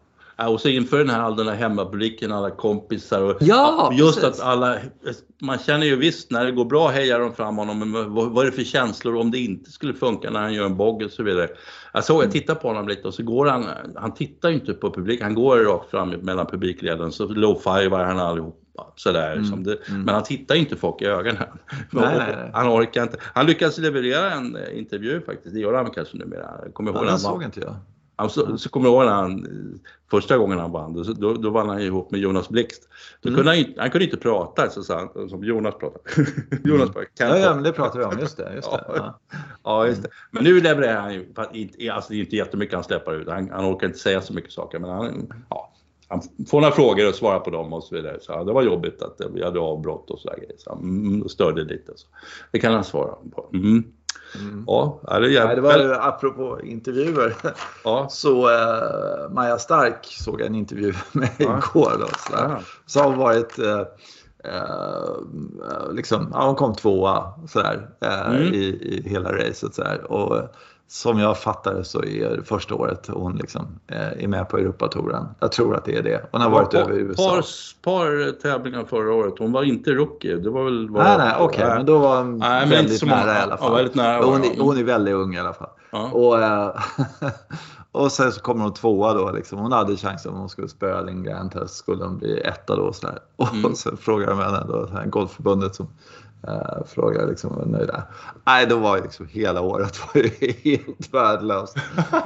[0.47, 4.39] Och så inför den här, all den här hemmapubliken, alla kompisar och ja, just precis.
[4.39, 4.77] att alla,
[5.41, 8.45] man känner ju visst när det går bra hejar de fram honom, men vad, vad
[8.45, 11.11] är det för känslor om det inte skulle funka när han gör en bogey och
[11.11, 11.49] så vidare.
[11.93, 12.31] Jag såg, jag mm.
[12.31, 15.35] tittade på honom lite och så går han, han tittar ju inte på publiken, han
[15.35, 19.31] går rakt fram mellan publikleden så low-fivar han allihop sådär.
[19.31, 20.01] Mm, som det, mm.
[20.01, 21.35] Men han tittar inte folk i ögonen.
[21.91, 22.51] Nej, nej, nej.
[22.53, 23.17] Han orkar inte.
[23.21, 26.71] Han lyckas leverera en eh, intervju faktiskt, det gör han kanske numera.
[26.73, 27.75] Kommer ja, den såg inte jag.
[28.27, 29.47] Så, så kommer jag ihåg när han,
[30.11, 32.89] första gången han vann, då, då vann han ihop med Jonas Blixt.
[33.21, 33.37] Då mm.
[33.37, 36.01] kunde han, han kunde inte prata så sa han, som Jonas pratar.
[36.63, 38.53] Jonas bara, kan ja, ja, men det pratar vi om, just det.
[38.55, 38.83] Just det.
[38.87, 39.19] Ja.
[39.63, 40.09] ja, just det.
[40.31, 41.25] Men nu levererar han ju,
[41.89, 44.51] alltså det är inte jättemycket han släpper ut, han, han orkar inte säga så mycket
[44.51, 45.73] saker, men han, ja,
[46.09, 48.17] han får några frågor och svarar på dem och så vidare.
[48.21, 50.39] Så det var jobbigt att vi hade avbrott och sådär.
[50.57, 51.91] Så mm, störde lite.
[51.95, 52.07] Så.
[52.51, 53.49] Det kan han svara på.
[53.53, 53.83] Mm.
[54.35, 54.63] Mm.
[54.67, 57.35] Ja, det, är Nej, det var apropå intervjuer.
[57.83, 58.07] Ja.
[58.11, 61.57] Så eh, Maja Stark såg jag en intervju med ja.
[61.57, 61.91] igår.
[61.99, 62.49] Då, sådär.
[62.49, 62.59] Ja.
[62.85, 63.81] Så har varit eh,
[64.43, 68.53] eh, liksom, ja, hon kom tvåa sådär, eh, mm.
[68.53, 69.75] i, i hela racet.
[69.75, 70.11] Sådär.
[70.11, 70.55] Och
[70.91, 75.25] som jag fattar så är det första året hon liksom eh, är med på Europatouren.
[75.39, 76.25] Jag tror att det är det.
[76.31, 77.29] Hon har varit par, över USA.
[77.29, 77.41] Par,
[77.81, 79.33] par tävlingar förra året.
[79.39, 80.35] Hon var inte rookie.
[80.35, 81.63] Det var väl bara, nej, nej, okej.
[81.65, 81.77] Okay.
[81.77, 83.71] Men då var hon nej, väldigt nära många, i alla fall.
[83.71, 85.69] Ja, väldigt nära hon, hon är väldigt ung i alla fall.
[85.91, 86.11] Ja.
[86.11, 86.35] Och,
[87.99, 89.31] och sen så kommer hon tvåa då.
[89.31, 89.59] Liksom.
[89.59, 91.51] Hon hade chansen om hon skulle spöa Lindgren.
[91.67, 92.81] Skulle hon bli etta då.
[92.81, 93.19] Och, sådär.
[93.35, 93.75] och mm.
[93.75, 95.87] sen frågar de henne, då, Golfförbundet som
[96.47, 97.91] Uh, frågar liksom är nöjd
[98.45, 101.77] Nej, då var ju liksom hela året var ju helt värdelöst.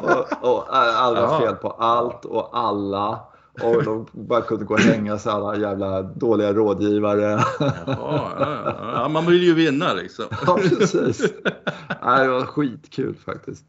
[0.02, 1.40] Och, och alla ja.
[1.40, 3.20] fel på allt och alla.
[3.62, 7.44] Och de bara kunde gå och hänga sig alla jävla dåliga rådgivare.
[7.60, 9.08] Ja, ja, ja.
[9.10, 10.26] man vill ju vinna liksom.
[10.46, 11.34] Ja, precis.
[12.04, 13.66] Nej, det var skitkul faktiskt.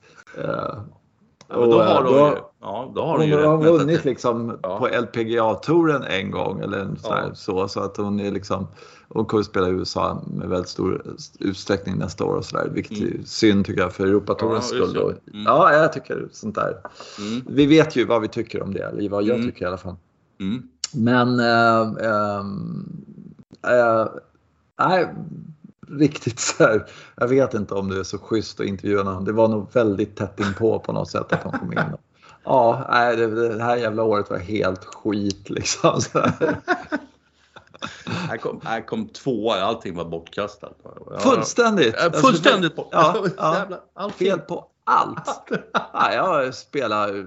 [1.54, 4.78] Ja, och, då har hon ju, ja, då har hon ju har vunnit liksom ja.
[4.78, 7.34] på LPGA-touren en gång eller så, ja.
[7.34, 8.66] så, så att hon är liksom
[9.08, 12.68] hon kommer spela i USA med väldigt stor utsträckning nästa år och sådär.
[12.72, 13.20] Vilket mm.
[13.20, 15.14] är synd tycker jag för Europatourens ja, skull.
[15.32, 15.44] Mm.
[15.46, 16.76] Ja, jag tycker sånt där.
[17.18, 17.44] Mm.
[17.48, 19.48] Vi vet ju vad vi tycker om det, eller vad jag mm.
[19.48, 19.96] tycker i alla fall.
[20.40, 20.62] Mm.
[20.94, 21.80] Men äh,
[23.62, 24.06] äh,
[25.00, 25.08] äh,
[25.88, 29.24] riktigt så här, jag vet inte om det är så schysst att intervjua någon.
[29.24, 31.80] Det var nog väldigt tätt inpå på något sätt att de kom in.
[32.44, 36.00] Ja, nej, det, här jävla året var helt skit liksom.
[38.06, 40.78] Här kom, här kom tvåa, allting var bortkastat.
[41.10, 41.94] Ja, fullständigt!
[41.98, 42.88] Ja, fullständigt bort.
[42.92, 43.26] Ja,
[43.94, 45.50] ja, fel på allt.
[45.92, 47.26] ja, jag spelar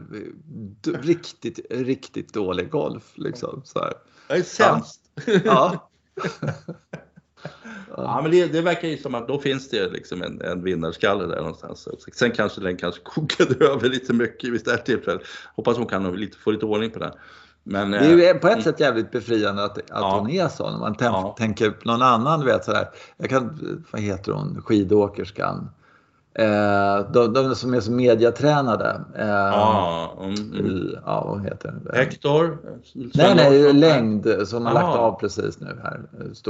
[1.02, 3.04] riktigt, riktigt dålig golf.
[3.16, 3.94] Liksom, så här.
[4.28, 5.02] Jag är sämst.
[5.26, 5.34] Ja.
[5.46, 5.90] Ja,
[8.22, 11.38] men det, det, verkar ju som att då finns det liksom en, en vinnarskalle där
[11.38, 11.88] någonstans.
[12.14, 15.22] Sen kanske den kanske kokade över lite mycket vid det här tillfället.
[15.56, 17.12] Hoppas hon kan lite, få lite ordning på den.
[17.64, 18.64] Men, det är ju på ett mm.
[18.64, 20.20] sätt jävligt befriande att, att ja.
[20.20, 20.72] hon är så.
[20.72, 21.36] När man tänk, ja.
[21.38, 22.90] tänker på någon annan, vet sådär.
[23.18, 23.60] Jag kan,
[23.92, 25.70] vad heter hon, skidåkerskan.
[26.40, 29.02] Eh, de, de, som är så mediatränade.
[29.16, 31.98] Eh, ja, mm, ja, vad heter det?
[31.98, 32.58] Hector?
[32.94, 36.02] Nej, nej, längd som har lagt av precis nu här.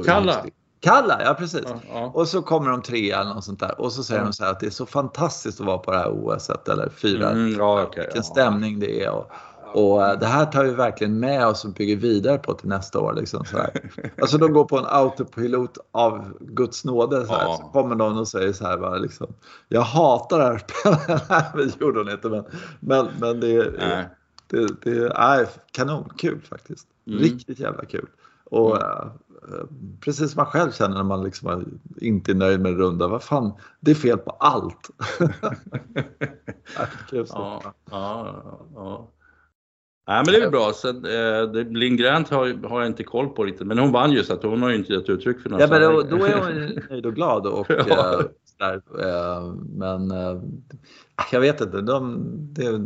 [0.06, 0.45] Kalla?
[0.79, 1.63] Kalla, ja precis.
[1.65, 2.11] Ja, ja.
[2.13, 3.81] Och så kommer de trea eller något sånt där.
[3.81, 4.25] Och så säger ja.
[4.25, 6.89] de så här att det är så fantastiskt att vara på det här OSet eller
[6.89, 7.29] fyra.
[7.29, 9.11] Mm, ja, okay, Vilken stämning det är.
[9.11, 9.31] Och,
[9.73, 12.99] och eh, det här tar vi verkligen med oss och bygger vidare på till nästa
[12.99, 13.13] år.
[13.13, 13.91] Liksom, så här.
[14.21, 17.25] Alltså de går på en autopilot av Guds nåde.
[17.25, 17.55] Så, här.
[17.55, 19.27] så kommer någon och säger så här bara liksom.
[19.67, 21.53] Jag hatar det här spelet.
[21.79, 22.43] Det gjorde hon inte men,
[22.79, 24.09] men, men det, är,
[24.47, 26.87] det, det är kanonkul faktiskt.
[27.07, 27.19] Mm.
[27.19, 28.07] Riktigt jävla kul.
[28.49, 28.91] Och mm.
[28.91, 29.65] äh,
[30.01, 33.07] precis som man själv känner när man liksom inte är nöjd med en runda.
[33.07, 34.89] Vad fan, det är fel på allt.
[37.12, 38.43] ja, ja,
[38.75, 39.12] ja.
[40.07, 40.71] Nej, men det är bra.
[40.73, 44.33] Sen, eh, Lindgren har, har jag inte koll på riktigt, men hon vann ju så
[44.33, 45.62] att hon har ju inte gett uttryck för något.
[45.62, 47.47] Ja, men då, då är hon nöjd och glad.
[47.47, 48.19] Och, Ja.
[48.19, 48.25] eh,
[48.60, 50.41] där, eh, men eh,
[51.31, 51.81] jag vet inte.
[51.81, 52.79] De, det, eh,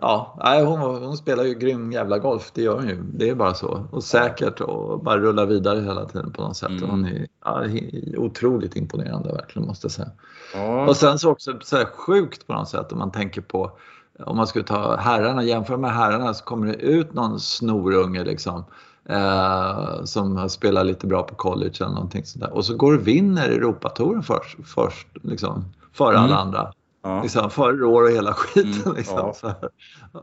[0.00, 2.50] ja, nej, hon, hon spelar ju grym jävla golf.
[2.54, 3.02] Det gör hon ju.
[3.02, 3.86] Det är bara så.
[3.90, 6.70] Och säkert och bara rullar vidare hela tiden på något sätt.
[6.70, 6.90] Mm.
[6.90, 7.64] Hon är ja,
[8.16, 10.10] otroligt imponerande verkligen måste jag säga.
[10.54, 10.88] Ja.
[10.88, 13.70] Och sen så också så här sjukt på något sätt om man tänker på
[14.24, 18.64] om man skulle ta herrarna, jämföra med herrarna så kommer det ut någon snorunge liksom.
[19.08, 22.52] Eh, som har spelat lite bra på college eller någonting sådär.
[22.52, 26.24] Och så går och vinner Europatouren först, först liksom, före Mm.
[26.24, 26.72] alla andra.
[27.02, 27.22] Ja.
[27.22, 28.82] Liksom, före år och hela skiten.
[28.84, 29.54] Mm, liksom, ja.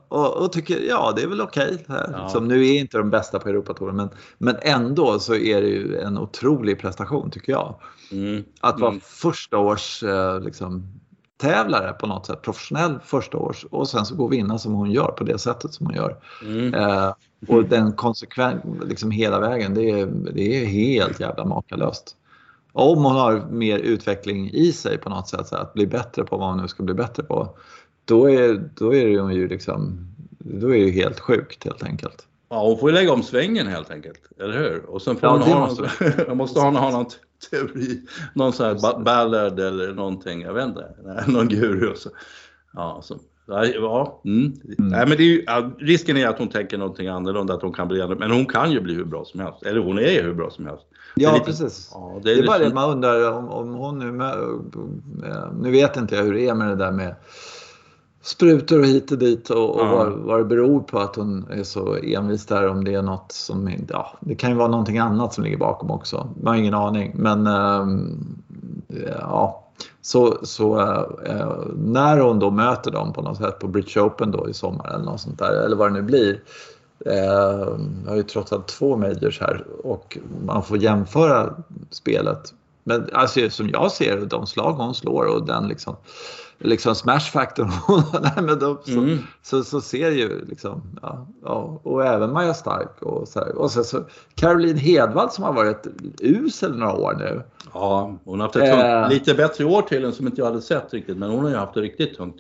[0.07, 1.85] och, och tycker, ja det är väl okej.
[1.87, 2.09] här.
[2.13, 2.23] Ja.
[2.23, 5.97] Liksom, nu är inte de bästa på Europatouren men, men ändå så är det ju
[5.99, 7.75] en otrolig prestation tycker jag.
[8.11, 8.43] Mm.
[8.61, 9.01] Att vara Mm.
[9.03, 10.99] första års eh, liksom,
[11.41, 14.91] tävlare på något sätt, professionell första års och sen så gå och vinna som hon
[14.91, 16.17] gör på det sättet som hon gör.
[16.41, 16.73] Mm.
[16.73, 17.13] Eh,
[17.47, 22.15] och den konsekvent, liksom hela vägen, det är, det är helt jävla makalöst.
[22.77, 26.37] Om hon har mer utveckling i sig på något sätt, så att bli bättre på
[26.37, 27.57] vad hon nu ska bli bättre på,
[28.05, 30.07] då är, då är det ju liksom,
[30.39, 32.27] då är det ju helt sjukt helt enkelt.
[32.49, 34.85] Ja, hon får ju lägga om svängen helt enkelt, eller hur?
[34.89, 36.25] Och sen får Ja, hon ha, måste.
[36.27, 37.05] Någon, måste hon ha någon
[37.51, 38.01] teori,
[38.35, 40.95] någon sån här ba- ballad eller någonting, jag vet inte,
[41.27, 41.87] någon guru.
[41.91, 42.09] och Så.
[42.73, 44.53] Ja, så, ja, ja, mm.
[44.77, 45.45] Nej, men det är ju,
[45.85, 48.71] risken är att hon tänker någonting annorlunda, att hon kan bli ännu- men hon kan
[48.71, 50.83] ju bli hur bra som helst, eller hon är ju hur bra som helst.
[51.15, 51.89] Det är Ja, lite- precis.
[51.93, 54.35] Ja, Det är bara lite- det man undrar om, om hon nu med,
[55.61, 57.15] Nu vet inte jag hur det är med det där med
[58.21, 59.95] sprutor och hit och dit och, och Ja.
[59.95, 62.67] vad, vad det beror på att hon är så envis där.
[62.67, 65.57] Om det är något som, inte- ja, det kan ju vara någonting annat som ligger
[65.57, 66.29] bakom också.
[66.41, 67.11] Man har ingen aning.
[67.15, 68.17] Men ehm,
[69.19, 69.64] ja,
[70.01, 70.79] så, så
[71.25, 74.93] eh, när hon då möter dem på något sätt på British Open då i sommar
[74.93, 76.41] eller något sånt där, eller vad det nu blir.
[77.05, 77.13] Eh,
[78.03, 81.53] jag har ju trots allt två majors här och man får jämföra
[81.89, 82.53] spelet.
[82.83, 85.95] Men alltså, som jag ser de slag hon slår och den liksom,
[86.57, 88.03] liksom smashfaktorn hon
[88.45, 89.17] men de, så, Mm.
[89.43, 93.55] så, så ser ju liksom, ja, ja, och även Maja Stark och så här.
[93.55, 94.03] Och sen så
[94.35, 95.87] Caroline Hedvall som har varit
[96.21, 97.43] usel några år nu.
[97.75, 99.09] Ja, hon har haft ett Eh.
[99.09, 101.55] lite bättre år till än som inte jag hade sett riktigt, men hon har ju
[101.55, 102.35] haft det riktigt tungt.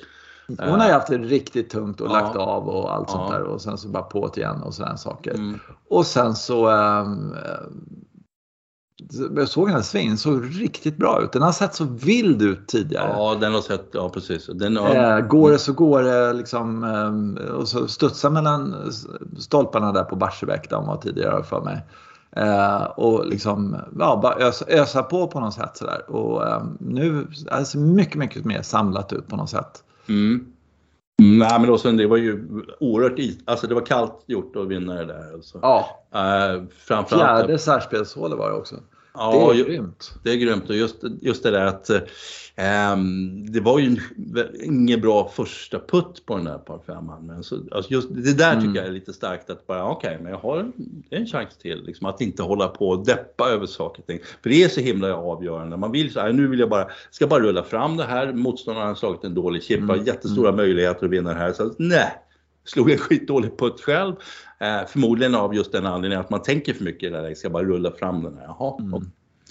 [0.47, 2.11] Hon har ju haft det riktigt tungt och Ja.
[2.13, 3.37] lagt av och allt sånt Ja.
[3.37, 5.33] där och sen så bara på igen och sådana saker.
[5.33, 5.59] Mm.
[5.89, 7.05] Och sen så eh,
[9.35, 11.31] jag såg hennes sving, den såg riktigt bra ut.
[11.31, 13.09] Den har sett så vild ut tidigare.
[13.17, 14.45] Ja, den har sett, ja precis.
[14.53, 16.83] Den har, Eh, går det så går det liksom
[17.37, 18.75] eh, och så studsa mellan
[19.39, 21.85] stolparna där på Barsebäck där hon var tidigare för mig.
[22.35, 26.11] Eh, och liksom ja, bara ösa, ösa på på något sätt sådär.
[26.11, 29.83] Och eh, nu är det ser mycket, mycket mer samlat ut på något sätt.
[30.09, 30.45] Mm.
[31.17, 32.47] Nej men då sen det var ju
[32.79, 35.33] oerhört is, alltså det var kallt gjort att vinna det där.
[35.33, 35.59] Alltså.
[35.61, 38.75] Ja, Eh, framförallt, fjärde särspelshålet var det också.
[39.17, 40.13] Ja, det är grymt.
[40.23, 41.89] det är grymt och just, just det där att
[42.55, 43.99] ehm, det var ju en,
[44.63, 47.25] ingen bra första putt på den där par femman.
[47.25, 48.75] Men så, alltså just det där tycker Mm.
[48.75, 50.73] jag är lite starkt att bara okej, men jag har en,
[51.09, 51.83] en chans till.
[51.85, 54.19] Liksom, att inte hålla på och deppa över saker och ting.
[54.43, 55.77] För det är så himla avgörande.
[55.77, 58.33] Man vill så här, nu vill jag bara, ska bara rulla fram det här.
[58.33, 60.05] Motståndaren har slagit en dålig chip, Mm.
[60.05, 61.53] jättestora möjligheter att vinna det här.
[61.53, 62.11] Så nej,
[62.65, 64.13] slog en skitdålig putt själv.
[64.59, 67.63] Eh, förmodligen av just den anledningen att man tänker för mycket i det ska bara
[67.63, 68.43] rulla fram den här.
[68.45, 68.93] Jaha, Mm.
[68.93, 69.03] och-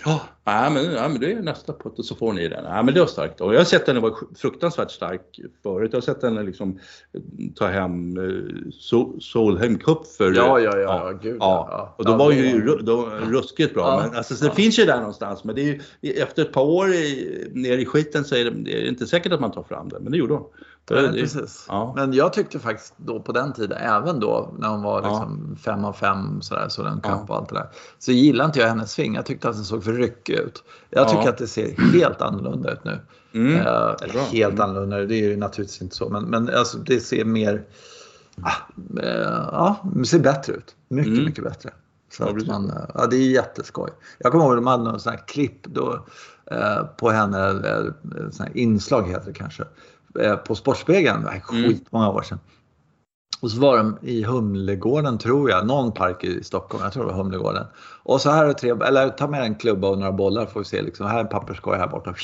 [0.05, 2.64] Ja, nej, men, nej, men det är nästa putt och så får ni den.
[2.64, 3.40] Nej, men det var starkt.
[3.40, 5.90] Och jag har sett henne vara fruktansvärt stark förut.
[5.92, 6.79] Jag har sett henne liksom
[7.55, 10.33] ta hem eh, Sol- Solheim Cup för...
[10.35, 11.68] Ja, ja, ja, gud, ja.
[11.70, 11.94] ja.
[11.98, 13.83] Och då Ja, var ju då, ruskigt bra.
[13.83, 14.07] Ja.
[14.09, 14.55] Men alltså, så det Ja.
[14.55, 15.44] finns ju där någonstans.
[15.44, 18.50] Men det är ju, efter ett par år i, ner i skiten så är det,
[18.50, 20.00] det är inte säkert att man tar fram det.
[20.00, 20.44] Men det gjorde hon.
[20.87, 21.64] Det- precis.
[21.68, 21.92] ja.
[21.97, 25.09] Men jag tyckte faktiskt då på den tiden, även då när hon var Ja.
[25.09, 27.18] liksom fem av fem sådär, så den Ja.
[27.18, 27.68] cup och allt det där.
[27.99, 29.14] Så gillade inte jag hennes sving.
[29.14, 30.64] Jag tyckte att den såg för ryckig ut.
[30.90, 31.29] Jag tycker Ja.
[31.29, 33.01] att det ser helt annorlunda ut nu.
[33.35, 33.57] Mm.
[33.57, 36.09] Eh, eller helt annorlunda, det är ju naturligtvis inte så.
[36.09, 37.62] Men, men alltså, det ser mer,
[38.42, 38.51] ah,
[39.03, 40.75] eh, ja, det ser bättre ut.
[40.88, 41.25] Mycket, Mm.
[41.25, 41.70] mycket bättre.
[42.12, 43.90] Så Ja, att man, eh, ja, det är jätteskoj.
[44.18, 46.07] Jag kommer ihåg att de hade någon sån här klipp då,
[46.51, 49.64] eh, på henne, eller eh, sån inslag heter det kanske,
[50.46, 51.70] på Sportspegeln, det var Mm.
[51.70, 52.38] skitmånga år sedan.
[53.40, 57.11] Och så var de i Humlegården tror jag, någon park i Stockholm, jag tror det
[57.12, 57.66] var Humlegården.
[58.03, 60.64] Och så här är tre, eller ta med en klubba och några bollar får vi
[60.66, 62.14] se liksom, här är en papperskorg här borta.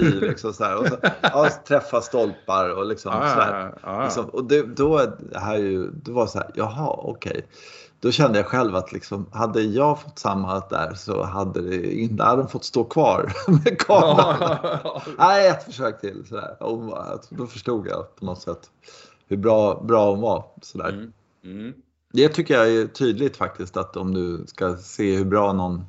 [0.00, 0.76] I, liksom så här.
[0.78, 3.74] Och så, ja, träffa stolpar och liksom Ja, så här.
[3.82, 4.02] ja.
[4.04, 4.98] Liksom, och det, då,
[5.30, 7.46] det här är ju, det var så här, jaha okej.
[8.00, 12.24] Då kände jag själv att liksom, hade jag fått samma där så hade det inte,
[12.24, 15.02] hade de fått stå kvar med kameran.
[15.18, 16.24] Nej, ett försök till.
[16.28, 16.62] Sådär.
[16.62, 16.98] Och
[17.30, 18.70] då förstod jag på något sätt
[19.28, 20.44] hur bra, bra hon var.
[20.62, 20.88] Sådär.
[20.88, 21.12] Mm.
[21.44, 21.74] Mm.
[22.12, 25.84] Det tycker jag är tydligt faktiskt att om du ska se hur bra någon,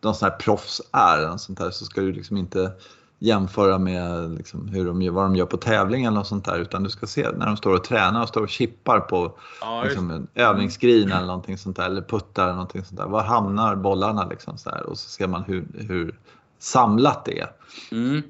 [0.00, 2.72] någon sån här proffs är eller sånt där, så ska du liksom inte
[3.18, 6.82] jämföra med liksom hur de, vad de gör på tävling eller något sånt där utan
[6.82, 10.10] du ska se när de står och tränar och står och chippar på Ja, liksom,
[10.10, 13.06] en övningsskrin eller någonting sånt där eller puttar eller någonting sånt där.
[13.06, 14.86] Var hamnar bollarna liksom så där?
[14.86, 16.18] och så ser man hur, hur
[16.58, 17.50] samlat det är.
[17.92, 18.22] Mm.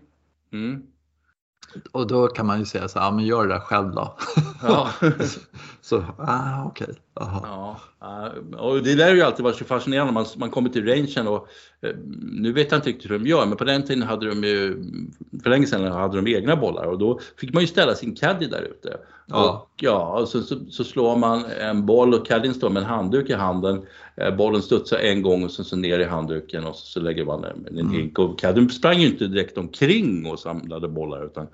[0.53, 0.83] Mm.
[1.92, 4.16] Och då kan man ju säga så här, ja men gör det där själv då.
[4.62, 4.90] Ja.
[5.88, 6.87] så, ah okej.
[7.14, 7.40] Jaha.
[7.42, 10.12] Ja, ja, och det där är ju alltid varit så fascinerande.
[10.12, 11.49] Man, man kommer till rangen och
[11.83, 11.90] eh,
[12.22, 14.85] nu vet jag inte riktigt hur de gör, men på den tiden hade de ju,
[15.42, 18.46] för länge sedan hade de egna bollar och då fick man ju ställa sin caddy
[18.46, 18.96] där ute.
[19.29, 19.68] Ja.
[19.72, 22.88] Och, ja, och så, så, så slår man en boll och caddien står med en
[22.88, 23.83] handduk i handen.
[24.16, 27.25] Eh, bollen studsar en gång och sen så ner i handduken och så, så lägger
[27.25, 27.90] man en, Mm.
[27.92, 28.18] hink.
[28.18, 31.46] Och caddien sprang ju inte direkt omkring och samlade bollar utan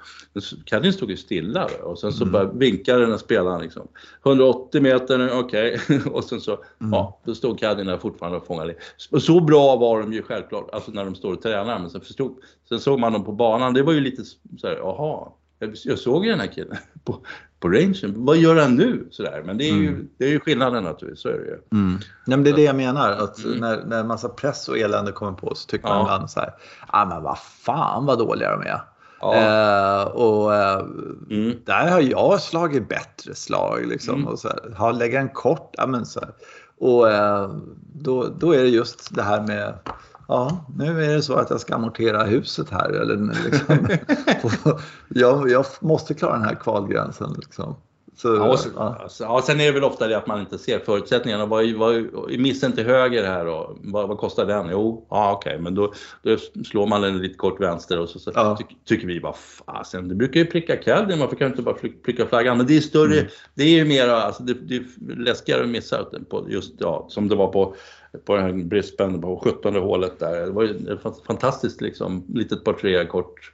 [0.64, 2.32] caddien stod ju stilla och sen så Mm.
[2.32, 3.88] bara vinkade den här spelaren liksom.
[4.24, 5.80] 180 meter, okej.
[6.12, 6.92] och sen så, Mm.
[6.92, 8.74] ja, då stod där fortfarande och fångade.
[9.10, 11.78] Och så bra var de ju självklart, alltså när de står och tränar.
[11.78, 12.36] Men sen, förstod,
[12.68, 14.22] sen såg man dem på banan, det var ju lite
[14.58, 15.28] så här, jaha.
[15.58, 17.18] Jag, jag såg ju den här killen på,
[17.60, 19.08] på rangen, vad gör han nu?
[19.10, 19.42] Så där.
[19.46, 20.08] Men det är, ju, Mm.
[20.18, 21.58] det är ju skillnaden naturligtvis, så är det ju.
[21.80, 21.92] Mm.
[22.26, 23.58] Nej, men det är det jag menar, att Mm.
[23.58, 26.02] när, när massa press och elände kommer på så tycker man Ja.
[26.02, 26.50] ibland så här,
[26.86, 28.80] ah, men vad fan vad dåliga de är.
[29.22, 29.34] Ja.
[29.34, 30.80] Eh, och eh,
[31.30, 31.56] Mm.
[31.66, 34.14] där har jag slagit bättre slag liksom.
[34.14, 34.28] Mm.
[34.28, 36.30] Och så här, har lägger en kort, ja men så här.
[36.78, 37.50] Och eh,
[37.94, 39.74] då, då är det just det här med
[40.28, 42.88] Ja, nu är det så att jag ska amortera huset här.
[42.90, 43.88] Eller liksom,
[45.08, 47.32] jag, jag måste klara den här kvalgränsen.
[47.36, 47.74] Liksom.
[48.16, 49.08] Så, Ja, och så, ja.
[49.20, 51.46] ja, sen är det väl ofta det att man inte ser förutsättningarna.
[51.46, 52.04] Vad, vad,
[52.38, 54.68] missen till höger här och vad, vad kostar den?
[54.70, 58.32] Jo, ja okej, men då, då slår man den lite kort vänster och så, så
[58.34, 58.56] Ja.
[58.58, 59.32] ty, tycker vi bara
[59.66, 62.56] fasen, det brukar ju pricka cadden, varför kan du inte bara pricka flaggan?
[62.56, 63.30] Men det är större, Mm.
[63.54, 64.84] det är ju mer, alltså det, det är
[65.16, 67.74] läskigare att missa på just, ja, som det var på
[68.24, 70.46] på den här Brisbane på 17 hålet där.
[70.46, 73.52] Det var ju ett fantastiskt liksom, litet par tre kort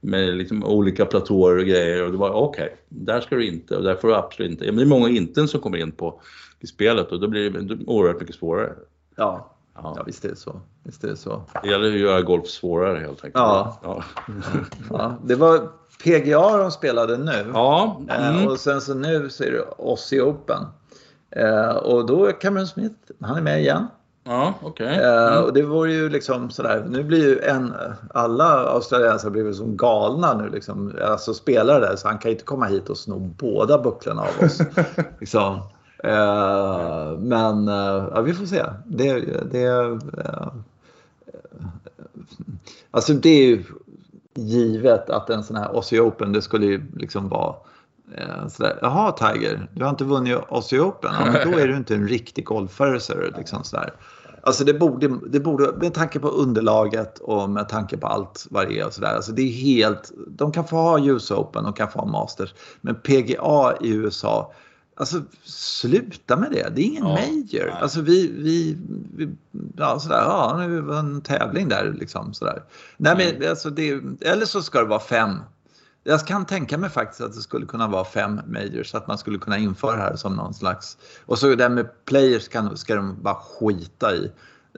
[0.00, 3.82] med liksom olika platåer och grejer och det var okej, där ska du inte och
[3.82, 4.64] där får du absolut inte.
[4.64, 6.20] Ja, men det är många inten som kommer in på
[6.60, 8.72] i spelet och då blir det oerhört mycket svårare.
[9.16, 9.50] Ja.
[9.74, 9.94] Ja.
[9.96, 10.60] ja, visst är det så.
[10.82, 11.42] Visst är det så.
[11.62, 13.34] Det gäller att göra golf svårare helt enkelt.
[13.34, 13.78] Ja.
[13.82, 14.04] Ja.
[14.90, 15.68] Ja, det var
[16.04, 17.50] PGA de spelade nu.
[17.54, 18.00] ja.
[18.08, 18.48] Eh, Mm.
[18.48, 20.64] Och sen så nu så är det Aussie Open.
[21.30, 23.86] Eh, och då är Cameron Smith, han är med igen.
[24.30, 24.86] Ja okej.
[24.98, 25.44] Eh, Mm.
[25.44, 27.74] och det vore ju liksom sådär, nu blir ju en,
[28.14, 32.34] alla australiensare blir väl som galna nu liksom, alltså spelare där så han kan ju
[32.34, 34.60] inte komma hit och sno båda bucklorna av oss.
[35.20, 35.54] liksom.
[36.04, 38.64] eh, men eh, ja, vi får se.
[38.86, 39.20] Det,
[39.52, 39.98] det,
[42.90, 43.64] alltså det är ju
[44.34, 47.54] givet att en sån här Aussie Open, det skulle ju liksom vara
[48.48, 51.94] sådär, jaha Tiger, du har inte vunnit Aussie Open, ja, men då är du inte
[51.94, 53.00] en riktig golfare.
[53.00, 53.92] Så liksom sådär.
[54.42, 58.68] Alltså det borde, det borde, med tanke på underlaget och med tanke på allt vad
[58.68, 59.14] det är och sådär.
[59.14, 62.54] Alltså det är helt, de kan få ha US Open, de kan få ha Masters.
[62.80, 64.52] Men PGA i USA,
[64.96, 66.68] alltså sluta med det.
[66.74, 67.64] Det är ingen Ja, major.
[67.66, 67.74] nej.
[67.82, 68.76] Alltså vi, vi,
[69.16, 69.28] vi
[69.76, 72.62] ja sådär, ja nu var en tävling där liksom sådär.
[72.96, 73.50] Nej men Mm.
[73.50, 75.30] alltså det, eller så ska det vara fem.
[76.04, 79.38] Jag kan tänka mig faktiskt att det skulle kunna vara fem majors, att man skulle
[79.38, 80.96] kunna införa det här som någon slags...
[81.26, 84.30] Och så det där med players kan, ska de bara skita i.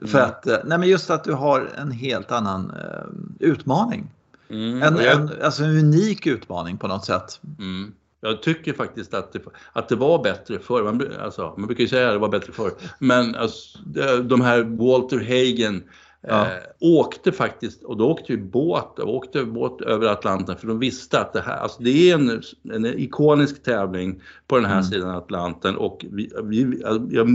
[0.07, 0.29] För Mm.
[0.29, 4.11] att, eh, nej men just att du har en helt annan eh, utmaning.
[4.49, 4.83] Mm.
[4.83, 7.39] En, jag- en, alltså en unik utmaning på något sätt.
[7.59, 7.93] Mm.
[8.21, 9.39] Jag tycker faktiskt att det,
[9.73, 10.83] att det var bättre förr.
[10.83, 12.71] Man, alltså, man brukar ju säga att det var bättre förr.
[12.99, 15.83] Men alltså, de- de här Walter Hagen
[16.27, 16.41] Ja.
[16.45, 20.79] eh, åkte faktiskt, och då åkte ju båt, och åkte båt över Atlanten för de
[20.79, 22.41] visste att det här, alltså det är en,
[22.73, 24.83] en ikonisk tävling på den här Mm.
[24.83, 27.29] sidan Atlanten och vi, vi, jag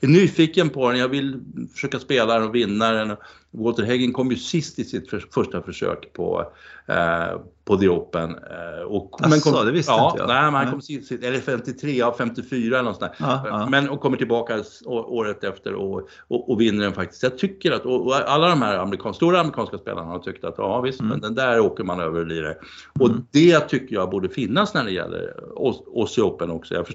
[0.00, 1.40] är nyfiken på den, jag vill
[1.74, 3.16] försöka spela den och vinna den.
[3.52, 6.52] Walter Hagen kom ju sist i sitt för, första försök på,
[6.86, 8.30] eh, på The Open.
[8.30, 10.28] Eh, och, Asså, det visste ja, inte jag.
[10.28, 10.72] Nej, men han Nej.
[10.72, 13.26] kom sist, eller 53, ja 54 eller något sånt där.
[13.26, 13.66] Ja, ja.
[13.70, 17.22] Men och kommer tillbaka året efter och, och, och vinner den faktiskt.
[17.22, 20.80] Jag tycker att, och, alla de här amerikan, stora amerikanska spelarna har tyckt att ja
[20.80, 21.10] visst, Mm.
[21.10, 22.56] men den där åker man över och lirar.
[23.00, 23.26] Och Mm.
[23.30, 26.74] det tycker jag borde finnas när det gäller Aus- Aussie Open också.
[26.74, 26.86] Jag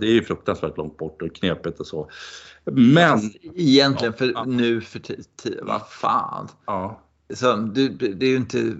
[0.00, 2.10] det är ju fruktansvärt långt bort och knepigt och så.
[2.64, 3.18] Men,
[3.54, 4.44] egentligen, Ja, för ja.
[4.44, 6.48] nu för tiden, vad fan.
[6.66, 7.00] ja.
[7.34, 8.74] Så, du, det är inte...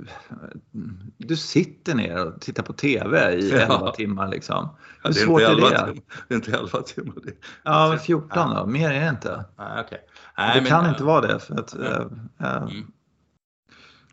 [1.16, 3.56] Du sitter ner och tittar på TV i Ja.
[3.58, 4.68] 11 timmar liksom.
[5.02, 5.76] Ja, Hur det är svårt är 11 det?
[5.78, 6.02] timmar.
[6.28, 7.14] Det är inte 11 timmar.
[7.24, 7.32] Det.
[7.62, 8.66] Ja, men 14 då.
[8.66, 9.44] Mer är det inte.
[9.58, 9.98] Nej, okej.
[10.36, 11.38] Det Nej, men- kan inte vara det.
[11.40, 12.00] För att, eh,
[12.40, 12.92] eh, Mm.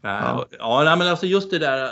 [0.01, 1.89] Ja, ja nej, men alltså just det där,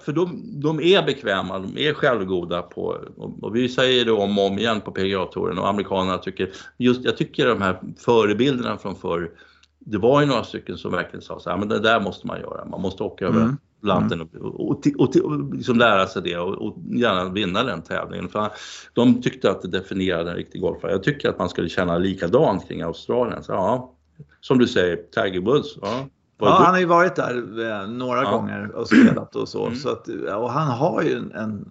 [0.00, 4.38] för de, de är bekväma, de är självgoda på, och, och vi säger det om
[4.38, 8.96] och om igen på PGA-touren och amerikanerna tycker, just jag tycker de här förebilderna från
[8.96, 9.30] förr,
[9.78, 12.40] det var ju några stycken som verkligen sa så här, men det där måste man
[12.40, 13.56] göra, man måste åka över Mm.
[13.82, 18.28] Atlanten och, och, och, och, liksom lära sig det och, gärna vinna den tävlingen.
[18.28, 18.50] För
[18.92, 20.92] de tyckte att det definierade en riktig golfare.
[20.92, 23.42] Jag tycker att man skulle känna likadant kring Australien.
[23.42, 23.94] Så, ja,
[24.40, 25.78] som du säger, Tiger Woods.
[25.82, 26.06] Ja,
[26.38, 27.34] Ja, han har ju varit där
[27.70, 28.30] eh, några Ja.
[28.30, 29.66] gånger och spelat och så.
[29.66, 29.78] Mm.
[29.78, 31.64] så att, och han har ju en, en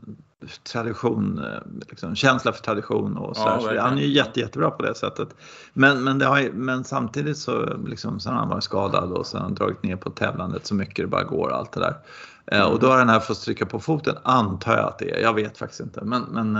[0.72, 1.60] tradition, eh,
[1.90, 3.44] liksom, känsla för tradition och så.
[3.46, 5.28] Ja, här, så han är ju jätte, jättebra på det sättet.
[5.74, 9.38] Men, men, det har men samtidigt så, liksom, så har han varit skadad och så
[9.38, 11.98] har han dragit ner på tävlandet så mycket det bara går och allt det där.
[12.48, 12.72] Mm.
[12.72, 15.22] Och då har den här fått stryka på foten, antar jag att det är.
[15.22, 16.02] Jag vet faktiskt inte.
[16.04, 16.56] Men, men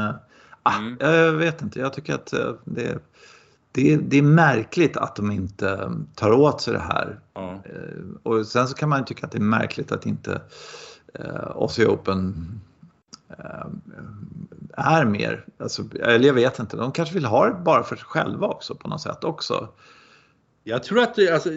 [0.64, 0.98] ah, Mm.
[1.00, 1.80] jag vet inte.
[1.80, 2.34] Jag tycker att
[2.66, 3.00] det,
[3.76, 7.52] det, är- det är märkligt att de inte eh, tar åt sig det här ja.
[7.66, 10.42] Eh, Och sen så kan man ju tycka att det är märkligt att inte
[11.14, 12.50] eh, Aussie Open
[13.30, 13.66] eh,
[14.78, 18.06] är mer, alltså, eller jag vet inte, de kanske vill ha det bara för sig
[18.06, 19.70] själva också på något sätt också.
[20.68, 21.50] Jag tror att det, alltså,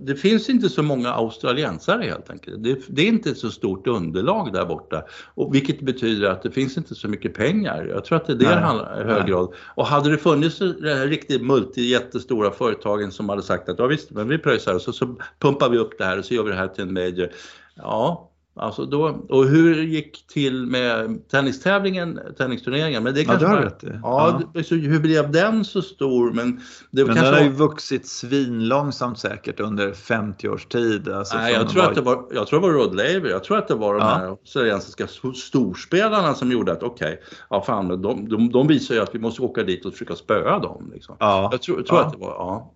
[0.00, 2.62] det finns inte så många australiensare helt enkelt.
[2.62, 5.04] Det, det är inte så stort underlag där borta.
[5.34, 7.84] Och vilket betyder att det finns inte så mycket pengar.
[7.84, 9.54] Jag tror att det är det det handlar i hög grad.
[9.58, 13.86] Och hade det funnits de här riktigt multi jättestora företagen som hade sagt att ja
[13.86, 16.42] visst, men vi pröjsar och så, så pumpar vi upp det här och så gör
[16.42, 17.30] vi det här till en major.
[17.74, 23.02] Ja, alltså då, och hur gick till med tennistävlingen, tennisturneringen?
[23.02, 23.86] Men det Ja, kanske det har bara- rätt i.
[23.86, 24.50] Ja, Ja.
[24.54, 26.32] det- så hur blev den så stor?
[26.32, 26.56] Men
[26.90, 31.08] det Men kanske den har var- ju vuxit svinlångsamt säkert under 50 års tid.
[31.08, 33.28] Alltså Nej, jag tror, att det var, jag tror det var Rod Laver.
[33.30, 34.06] Jag tror att det var de Ja.
[34.14, 38.94] här australiensiska st- storspelarna som gjorde att okej, ja fan, men de, de, de visar
[38.94, 40.90] ju att vi måste åka dit och försöka spöa dem.
[40.94, 41.16] Liksom.
[41.20, 41.48] Ja.
[41.52, 42.04] Jag tror, tror Ja.
[42.06, 42.72] att det var, ja.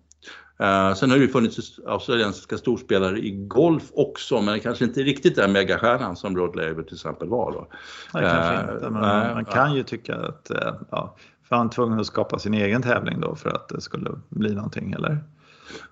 [0.61, 5.35] Eh, sen har det ju funnits australiensiska storspelare i golf också, men kanske inte riktigt
[5.35, 7.67] den megastjärnan som Rod Laver till exempel var då.
[8.13, 8.89] Nej, kanske Eh, inte.
[8.89, 12.53] Men nej, man kan ju tycka att eh, ja, för han tvungen att skapa sin
[12.53, 15.19] egen tävling då för att det skulle bli någonting eller?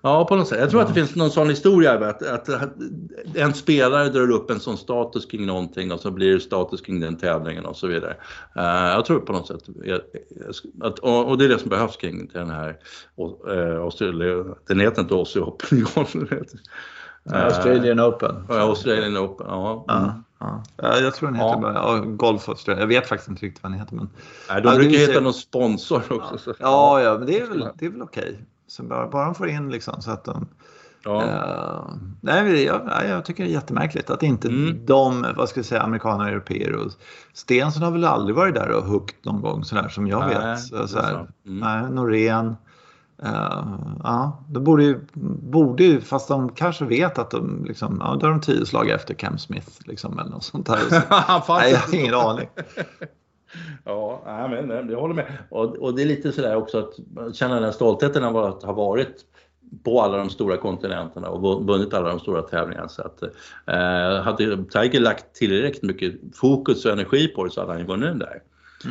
[0.02, 0.60] Ja, på något sätt.
[0.60, 2.48] Jag tror att det finns någon sån historia att, att
[3.34, 7.00] en spelare drar upp en sån status kring någonting och så blir det status kring
[7.00, 8.16] den tävlingen och så vidare.
[8.56, 9.62] Eh, jag tror på något sätt
[10.82, 12.76] att, och, och det är det som behövs kring den här
[13.48, 16.60] uh, Australien, den heter inte Aussie Open den heter-
[17.32, 18.44] Eh, Australian Open.
[18.48, 19.84] ja, Australian Open, ja.
[19.90, 20.02] Mm.
[20.04, 20.62] Ja, ja.
[20.76, 21.58] Ja, jag tror den heter Ja.
[21.60, 22.80] bara ja, Golf Australia.
[22.80, 23.94] Jag vet faktiskt inte riktigt vad den heter.
[23.94, 24.08] Men...
[24.50, 26.38] Nej, de Ja, brukar heta någon sponsor också.
[26.38, 26.54] Så.
[26.58, 28.38] Ja, ja, men det är väl, det är väl okej.
[28.70, 30.48] Så bara, bara de får in liksom så att de...
[31.04, 31.22] Ja.
[31.24, 34.86] eh, nej, jag, jag tycker det är jättemärkligt att inte Mm.
[34.86, 36.92] de, vad ska jag säga, amerikaner och europeer och
[37.32, 40.60] Stensson har väl aldrig varit där och huggt någon gång sådär som jag Nej, vet.
[40.60, 41.14] Så, så här.
[41.14, 41.28] Mm.
[41.44, 42.56] nej, Norén.
[43.22, 43.64] eh,
[44.02, 45.00] ja, då borde ju,
[45.50, 48.88] borde ju, fast de kanske vet att de liksom, ja, då är de tio slag
[48.90, 50.76] efter Cam Smith liksom eller något sånt där.
[51.40, 52.48] Fanns nej, jag har ingen aning.
[53.84, 55.26] Ja, nej, men jag håller med.
[55.50, 59.24] Och, och det är lite sådär också att känna den stoltheten av att ha varit
[59.84, 62.88] på alla de stora kontinenterna och vunnit alla de stora tävlingarna.
[62.88, 63.22] Så att,
[63.66, 67.86] eh, hade Tiger lagt tillräckligt mycket fokus och energi på det så hade han ju
[67.86, 68.42] vunnit den där.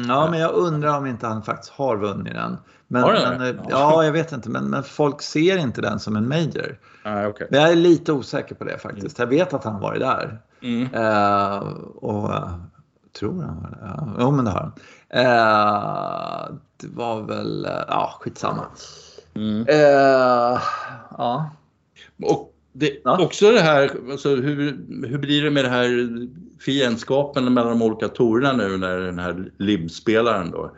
[0.07, 2.57] Ja, men jag undrar om inte han faktiskt har vunnit den.
[2.87, 3.69] Men, Har han men, eh, Ja.
[3.69, 6.79] ja, jag vet inte, men, men folk ser inte den som en major.
[7.29, 7.47] Okej.
[7.49, 9.19] Men jag är lite osäker på det faktiskt.
[9.19, 10.41] Jag vet att han varit där.
[10.61, 10.93] Mm.
[10.93, 11.59] Eh,
[11.95, 12.49] och eh,
[13.13, 14.21] tror han var det?
[14.23, 14.71] Ja, men det har han.
[15.09, 18.65] Eh, det var väl, eh, ja, skitsamma.
[19.35, 19.65] Mm.
[19.67, 20.61] Eh,
[21.17, 21.49] ja.
[22.23, 23.23] Och det, Ja.
[23.23, 26.09] också det här, alltså hur, hur blir det med det här
[26.59, 30.71] fiendskapen mellan de olika torerna nu när den här LIB-spelaren då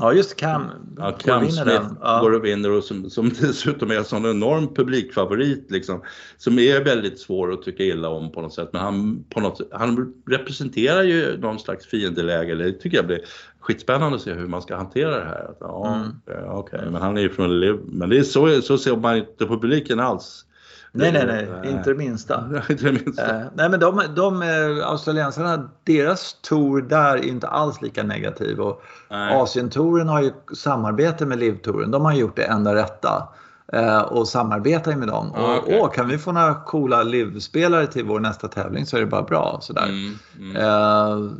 [0.00, 0.62] ja, just Cam.
[0.98, 1.96] Ja, Cam vinner Smith den.
[2.00, 2.20] Ja.
[2.20, 6.02] går och vinner och som, som dessutom är en sån enorm publikfavorit liksom.
[6.36, 8.68] Som är väldigt svår att tycka illa om på något sätt.
[8.72, 12.54] Men han, på något, han representerar ju någon slags fiendeläge.
[12.54, 13.20] Det tycker jag blir
[13.60, 15.50] skitspännande att se hur man ska hantera det här.
[15.50, 15.94] Att, ja,
[16.28, 16.50] Mm.
[16.50, 17.76] okej, men han är ju från Liv.
[17.84, 20.44] Men det är så, så ser man inte publiken alls.
[20.92, 22.44] Nej, nej, nej, inte det minsta.
[22.70, 23.40] inte det minsta.
[23.40, 28.60] Eh, nej men de, de eh, australiensarna, deras tour där är inte alls lika negativ.
[28.60, 28.82] Och.
[29.10, 31.90] Asientouren har ju samarbete med Liv-touren.
[31.90, 33.28] De har gjort det enda rätta.
[33.72, 35.32] Eh, och samarbetar ju med dem.
[35.36, 39.00] Ja, och, åh, kan vi få några coola Liv-spelare till vår nästa tävling så är
[39.00, 39.58] det bara bra.
[39.62, 39.84] Sådär.
[39.84, 40.56] Mm, mm.
[40.56, 41.30] Eh,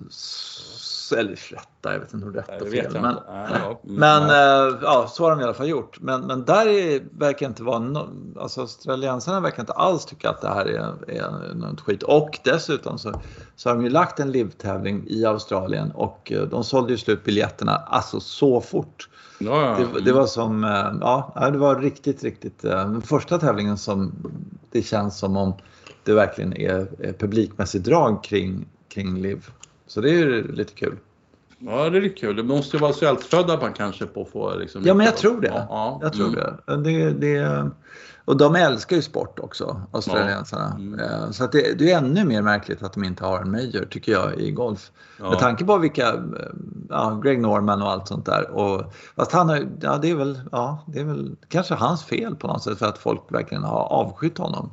[1.13, 2.93] eller rätta, jag vet inte om rätt Nej, och fel.
[2.93, 6.01] Men, ja, mm, men eh, ja, så har de i alla fall gjort.
[6.01, 8.09] Men, men där är, verkar inte vara no,
[8.41, 12.03] alltså australiensarna verkar inte alls tycka att det här är, är något skit.
[12.03, 13.21] Och dessutom så,
[13.57, 17.25] så har de ju lagt en LIV-tävling i Australien och eh, de sålde ju slut
[17.25, 19.09] biljetterna alltså så fort.
[19.39, 19.87] ja, ja.
[19.95, 24.13] Det, det var som, eh, ja, det var riktigt, riktigt, den första tävlingen som
[24.71, 25.55] det känns som om
[26.09, 29.51] det verkligen är, är publikmässigt drag kring, kring LIV.
[29.89, 30.97] Så det är ju lite kul.
[31.59, 32.36] Ja, det är kul.
[32.36, 34.82] Det måste ju vara svältfödda man kanske på att få liksom...
[34.84, 35.66] Ja, men jag tror det.
[35.68, 36.41] Ja, Jag tror mm.
[36.66, 36.76] det.
[36.76, 37.70] det, det
[38.28, 40.76] och de älskar ju sport också, australiensarna.
[40.78, 40.82] Ja.
[40.82, 41.01] Mm.
[41.01, 44.12] Eh, Så det, det är ännu mer märkligt att de inte har en major, tycker
[44.12, 44.91] jag, i golf.
[45.18, 45.30] Ja.
[45.30, 46.18] Med tanke på vilka, eh,
[46.89, 48.51] ja, Greg Norman och allt sånt där.
[48.51, 52.34] Och, fast han har, ja, det är väl, ja, det är väl kanske hans fel
[52.36, 54.70] på något sätt för att folk verkligen har avskytt honom.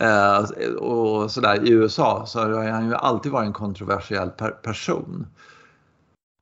[0.00, 5.26] Eh, och sådär, i USA så har han ju alltid varit en kontroversiell per person.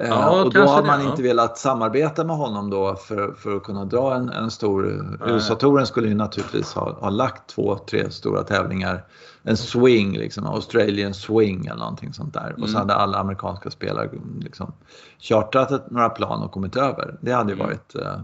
[0.02, 1.10] Eh, Ja, och då har det, man ja.
[1.10, 4.86] inte velat samarbeta med honom då för, för att kunna dra en, en stor...
[5.26, 9.04] USA-touren skulle ju naturligtvis ha, ha lagt två, tre stora tävlingar.
[9.42, 12.52] En swing, liksom, Australian swing eller någonting sånt där.
[12.62, 12.80] Och så Mm.
[12.80, 14.72] hade alla amerikanska spelare liksom,
[15.18, 17.18] chartrat ett, några plan och kommit över.
[17.20, 17.66] Det hade ju Mm.
[17.66, 18.20] varit eh,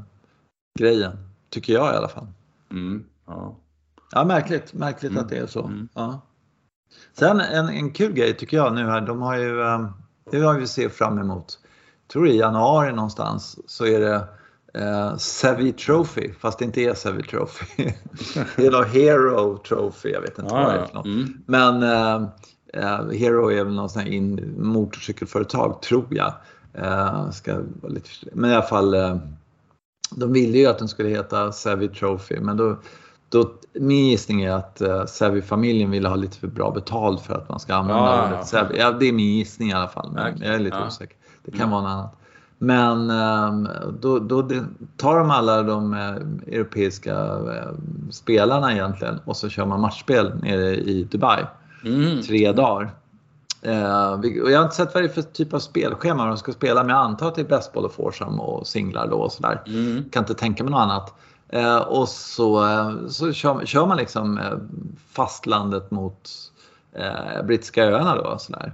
[0.79, 1.13] grejen,
[1.51, 2.27] tycker jag i alla fall.
[2.71, 3.05] Mm.
[3.27, 3.55] Ja.
[4.13, 5.25] Ja, märkligt, märkligt Mm.
[5.25, 5.65] att det är så.
[5.65, 5.89] Mm.
[5.95, 6.21] Ja.
[7.19, 9.91] Sen en, en kul grej tycker jag nu här, de har ju, eh,
[10.31, 11.59] det har vi se fram emot.
[12.13, 14.25] Tror i januari någonstans så är det
[14.75, 17.67] eh, Savvy Trophy, fast det inte är Savvy Trophy.
[18.57, 21.07] det är någon Hero Trophy, jag vet inte vad det är för något.
[21.07, 21.43] mm.
[21.47, 22.29] Men eh,
[22.75, 26.33] eh, Hero är väl någon sån här in, motorcykelföretag, tror jag.
[26.75, 29.17] Eh, ska lite, men i alla fall, eh,
[30.17, 32.79] de ville ju att den skulle heta Savvy Trophy, men då,
[33.31, 37.49] då, min gissning är att uh, Savvy-familjen ville ha lite för bra betalt för att
[37.49, 38.45] man ska använda Ja, ordet ja.
[38.45, 38.77] Savvy.
[38.79, 40.87] Ja, det är min gissning i alla fall, men Okej, jag är lite ja.
[40.87, 41.17] osäker.
[41.45, 41.71] Det kan Mm.
[41.71, 42.17] vara något annat.
[42.59, 43.69] Men ehm,
[44.01, 44.49] då, då
[44.97, 47.71] tar de alla de eh, europeiska eh,
[48.11, 51.45] spelarna egentligen och så kör man matchspel nere i Dubai
[51.85, 52.23] Mm.
[52.23, 52.91] tre dagar.
[54.23, 56.53] Vi- och jag har inte sett vad det är för typ av spelschema de ska
[56.53, 59.63] spela, men jag antar att det är bästboll och foursome och singlar då och sådär.
[59.67, 60.05] Mm.
[60.11, 61.15] Kan inte tänka mig något annat.
[61.53, 64.59] Eh, och så, eh, så kör, kör man liksom eh,
[65.13, 66.31] fastlandet mot
[66.93, 68.39] eh, brittiska öarna då.
[68.39, 68.73] Sådär.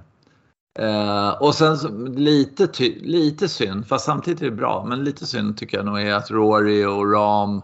[0.79, 5.27] Eh, och sen så, lite, ty, lite synd, fast samtidigt är det bra, men lite
[5.27, 7.62] synd tycker jag nog är att Rory och Ram,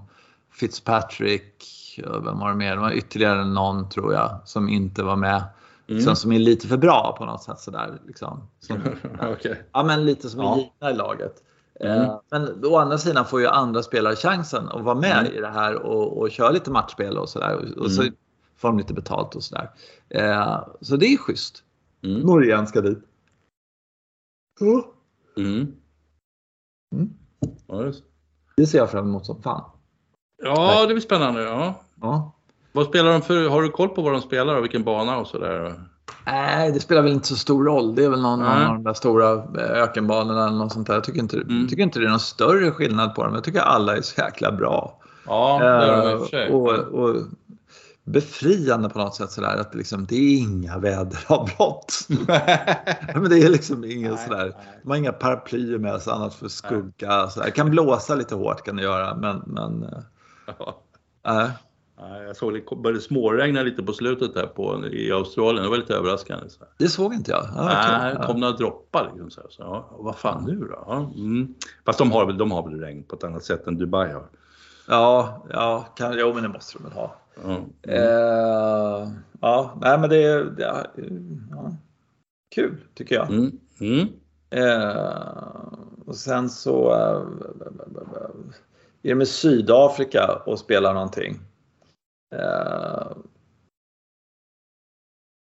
[0.52, 1.64] Fitzpatrick,
[2.06, 2.74] och vem var det mer?
[2.74, 5.44] Det var ytterligare någon tror jag som inte var med.
[5.88, 6.02] Mm.
[6.02, 7.98] Som, som är lite för bra på något sätt sådär.
[8.06, 8.48] Liksom.
[8.60, 8.78] Som,
[9.20, 9.62] Okej.
[9.72, 10.54] Ja, men lite som Ja.
[10.54, 11.34] är givna i laget.
[11.80, 12.00] Mm.
[12.02, 15.32] Eh, Men å andra sidan får ju andra spelare chansen att vara med Mm.
[15.32, 17.56] i det här och, och köra lite matchspel och sådär.
[17.56, 18.14] Och, och så Mm.
[18.56, 19.70] får de lite betalt och sådär.
[20.08, 21.64] Eh, Så det är schysst.
[22.02, 22.20] Mm.
[22.20, 22.98] Norjan ska dit.
[24.60, 24.92] Ja.
[25.36, 25.72] Mm.
[26.94, 27.10] Mm.
[27.66, 28.04] Ja, just.
[28.56, 29.70] Det ser jag fram emot som fan.
[30.42, 31.42] ja, det blir spännande.
[31.42, 31.74] Ja.
[32.00, 32.32] Ja.
[32.72, 33.48] Vad spelar de för?
[33.48, 35.80] Har du koll på vad de spelar och vilken bana och sådär?
[36.26, 37.94] Nej, det spelar väl inte så stor roll.
[37.94, 40.94] Det är väl någon, någon av de där stora eh, ökenbanorna eller något sånt där.
[40.94, 41.68] Jag tycker inte, Mm.
[41.68, 43.34] tycker inte det är någon större skillnad på dem.
[43.34, 44.98] Jag tycker alla är så jäkla bra.
[45.26, 46.50] Ja, det är de i och Eh, för sig.
[46.50, 47.16] och, och
[48.04, 51.98] befriande på något sätt sådär att liksom, det är inga väderavbrott.
[53.14, 54.54] Men det är liksom Nej, sådär.
[54.82, 57.28] De har inga paraplyer med sig annat för skugga.
[57.28, 57.46] Sådär.
[57.46, 59.98] Det kan blåsa lite hårt kan det göra men, men eh,
[61.24, 61.50] Ja.
[62.08, 65.64] Nej, Jag såg det började småregna lite på slutet där på, i Australien.
[65.64, 66.48] Det var lite överraskande.
[66.48, 66.64] Så.
[66.78, 67.44] det såg inte jag.
[67.56, 68.20] Ja, Nej, okej.
[68.20, 69.12] det kom några droppar.
[69.12, 69.42] Liksom, så.
[69.50, 70.84] Så, ja, vad fan nu då?
[70.86, 71.54] Ja, mm.
[71.86, 74.26] Fast de har, väl, de har väl regn på ett annat sätt än Dubai har.
[74.88, 77.16] ja, ja kan, jo men det måste de väl ha.
[77.42, 77.50] Ja.
[77.50, 77.64] Mm.
[77.82, 79.08] Eh,
[79.40, 80.86] ja, nej men det är det,
[81.50, 81.72] ja,
[82.54, 83.30] kul tycker jag.
[83.30, 83.58] Mm.
[83.80, 84.08] Mm.
[84.50, 85.22] Eh,
[86.06, 87.22] och sen så eh,
[89.02, 91.40] är det med Sydafrika och spelar någonting.
[92.32, 93.06] Eh,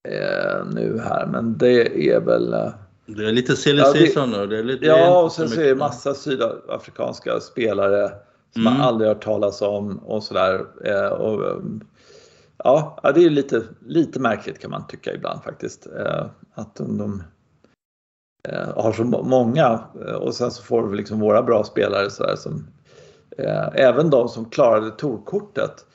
[0.10, 2.54] eh, nu här, men det är väl...
[2.54, 2.70] eh,
[3.06, 4.48] Det är lite silly Ja, det- season nu.
[4.48, 8.12] Det är lite, Ja, och sen så är det massa sydafrikanska spelare
[8.54, 8.74] som Mm.
[8.74, 10.66] man aldrig hört talas om och sådär.
[10.86, 11.62] Eh, och,
[12.58, 15.88] ja, det är lite, lite märkligt kan man tycka ibland faktiskt.
[16.54, 17.24] Att de, de
[18.76, 19.80] har så må- många
[20.20, 22.68] och sen så får vi liksom våra bra spelare så där, som
[23.74, 25.86] även de som klarade torkortet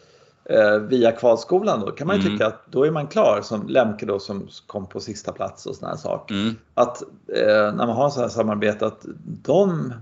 [0.78, 2.32] via kvalskolan då kan man ju Mm.
[2.32, 5.76] tycka att då är man klar som Lemke då som kom på sista plats och
[5.82, 6.54] här saker Mm.
[6.74, 9.06] att eh, när man har så här samarbete att
[9.42, 9.92] de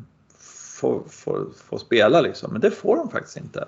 [0.80, 2.52] får, får, får spela liksom.
[2.52, 3.64] Men det får de faktiskt inte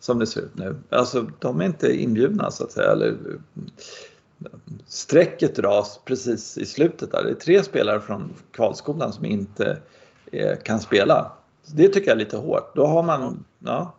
[0.00, 0.76] som det ser ut nu.
[0.90, 2.92] Alltså de är inte inbjudna så att säga.
[2.92, 4.50] Eller, eh,
[4.86, 7.24] strecket dras precis i slutet där.
[7.24, 9.78] Det är tre spelare från kvalskolan som inte
[10.32, 11.32] eh, kan spela.
[11.64, 12.76] Så det tycker jag är lite hårt.
[12.76, 13.92] Då har man, ja.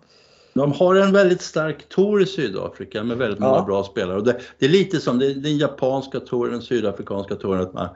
[0.54, 3.64] De har en väldigt stark tour i Sydafrika med väldigt många Ja.
[3.66, 4.18] bra spelare.
[4.18, 7.62] Och det, det är lite som det, den japanska touren, den sydafrikanska touren.
[7.62, 7.92] Att man, äh,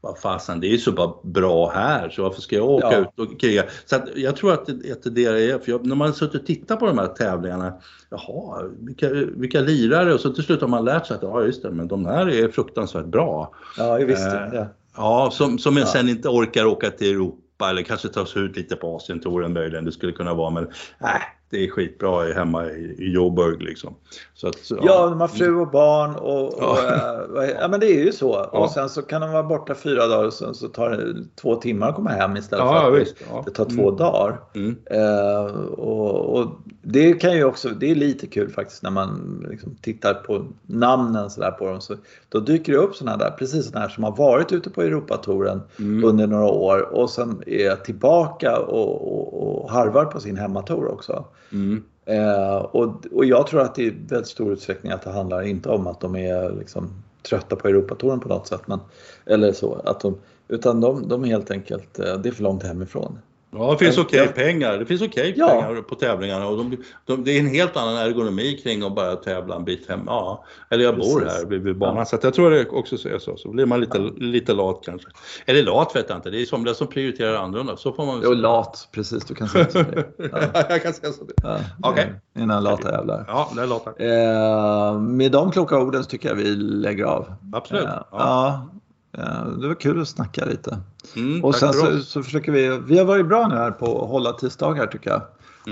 [0.00, 2.98] vad fasen, det är ju så bara bra här så varför ska jag åka Ja.
[3.00, 3.64] ut och kriga?
[3.86, 5.58] Så att jag tror att det, att det är det är.
[5.58, 7.72] För jag, när man suttit och tittat på de här tävlingarna,
[8.10, 10.14] jaha, vilka, vilka lirare?
[10.14, 12.28] Och så till slut har man lärt sig att ja just det, men de här
[12.30, 13.54] är fruktansvärt bra.
[13.78, 14.26] Ja, visst.
[14.26, 14.68] Eh, det.
[14.96, 15.90] Ja, som, som jag Ja.
[15.92, 19.84] sen inte orkar åka till Europa eller kanske ta sig ut lite på Asientouren möjligen.
[19.84, 20.68] Det skulle kunna vara, men
[20.98, 21.20] nej,
[21.50, 23.94] det är skitbra hemma i, Joburg liksom.
[24.34, 27.20] Så att, Ja, de har fru och barn och, och Ja.
[27.28, 28.48] vad- ja men det är ju så.
[28.52, 28.58] Ja.
[28.58, 31.56] Och sen så kan de vara borta fyra dagar och sen så tar det två
[31.56, 33.08] timmar att komma hem istället Ja, för att.
[33.30, 33.42] Ja.
[33.46, 34.40] det tar två dagar.
[34.54, 34.76] Mm.
[34.90, 36.46] Eh, och, och
[36.82, 41.30] det kan ju också, det är lite kul faktiskt när man liksom tittar på namnen
[41.30, 41.80] så där på dem.
[41.80, 41.94] Så,
[42.28, 45.60] då dyker det upp sådana där, precis sådana här som har varit ute på Europatouren
[45.78, 46.04] Mm.
[46.04, 51.24] under några år och sen är tillbaka och, och, och harvar på sin hemmatour också.
[51.52, 51.84] Mm.
[52.04, 55.68] Eh, och, och jag tror att det i väldigt stor utsträckning att det handlar inte
[55.68, 56.90] om att de är liksom,
[57.28, 58.62] trötta på Europatouren på något sätt.
[58.66, 58.80] Men,
[59.26, 59.74] eller så.
[59.74, 60.18] Att de,
[60.48, 63.18] utan de, de är helt enkelt, eh, det är för långt hemifrån.
[63.50, 64.02] Ja, det finns Ja.
[64.02, 64.78] okej pengar.
[64.78, 65.48] Det finns okej Ja.
[65.48, 66.76] pengar på tävlingarna och de,
[67.06, 70.00] de, det är en helt annan ergonomi kring att bara tävla en bit hem.
[70.06, 71.38] Ja, eller jag bor Precis.
[71.38, 71.96] här vid, vid banan.
[71.96, 72.04] Ja.
[72.04, 73.36] Så jag tror det också är så.
[73.36, 75.08] Så blir man lite, lite lat kanske.
[75.46, 76.30] Eller lat vet jag inte.
[76.30, 77.76] Det är somliga som prioriterar annorlunda.
[77.76, 79.78] Så får man väl lat, precis du kan säga så.
[80.18, 81.22] Ja, jag kan säga så.
[81.42, 82.12] ja, Okej.
[82.38, 83.24] Innan lata jävlar.
[83.28, 83.90] Ja, det är lata.
[83.90, 87.32] Eh, med de kloka orden så tycker jag vi lägger av.
[87.52, 87.84] Absolut.
[87.84, 88.68] Eh, Ja.
[89.12, 89.22] Ja.
[89.22, 90.78] eh, det var kul att snacka lite.
[91.16, 94.10] Mm, Och sen så, så försöker vi, vi har varit bra nu här på att
[94.10, 95.22] hålla tisdagar tycker jag.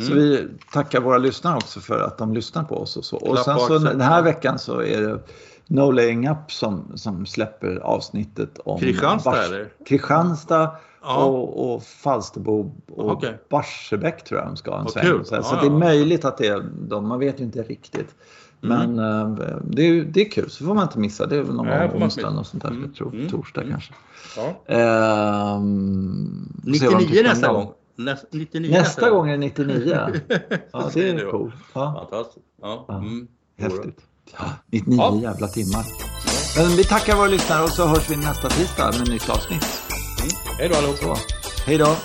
[0.04, 0.18] Så Mm.
[0.18, 3.16] vi tackar våra lyssnare också för att de lyssnar på oss och så.
[3.16, 5.18] Och Klapp sen så den här veckan så är det
[5.66, 9.68] No Laying Up som, som släpper avsnittet om Kristianstad Bars- eller?
[9.86, 10.70] Kristianstad
[11.02, 11.24] Ja.
[11.24, 13.38] och, och Falsterbo och Okej.
[13.50, 15.04] Barsebäck tror jag de ska ha en sväng.
[15.18, 15.78] Så, så Ja, det är ja.
[15.78, 18.14] möjligt att det är de, man vet ju inte riktigt.
[18.62, 18.94] Mm.
[18.94, 21.26] Men eh, det, är, det är kul, så får man inte missa.
[21.26, 22.82] Det är väl någon gång man onsdag något sånt där, Mm.
[22.82, 23.14] jag tror.
[23.14, 23.28] Mm.
[23.28, 23.72] Torsdag Mm.
[23.72, 23.92] kanske.
[24.36, 24.74] Ja.
[24.74, 26.48] Ehm,
[26.78, 27.72] se vad de 99 tycker om nästa gång.
[27.96, 29.98] Nästa, 99 Nästa gång är det 99.
[30.72, 31.54] Ja, det är coolt.
[31.72, 32.46] Ja, Fantastiskt.
[32.62, 32.84] Ja.
[32.88, 32.98] Ja.
[32.98, 33.26] Mm.
[33.58, 34.00] häftigt.
[34.70, 35.18] 99 Ja.
[35.22, 35.84] jävla timmar.
[36.58, 39.64] Men vi tackar våra lyssnare och så hörs vi nästa tisdag med ett nytt avsnitt.
[40.20, 40.30] Mm.
[40.58, 41.18] Hej då allihop.
[41.66, 41.96] Hej då!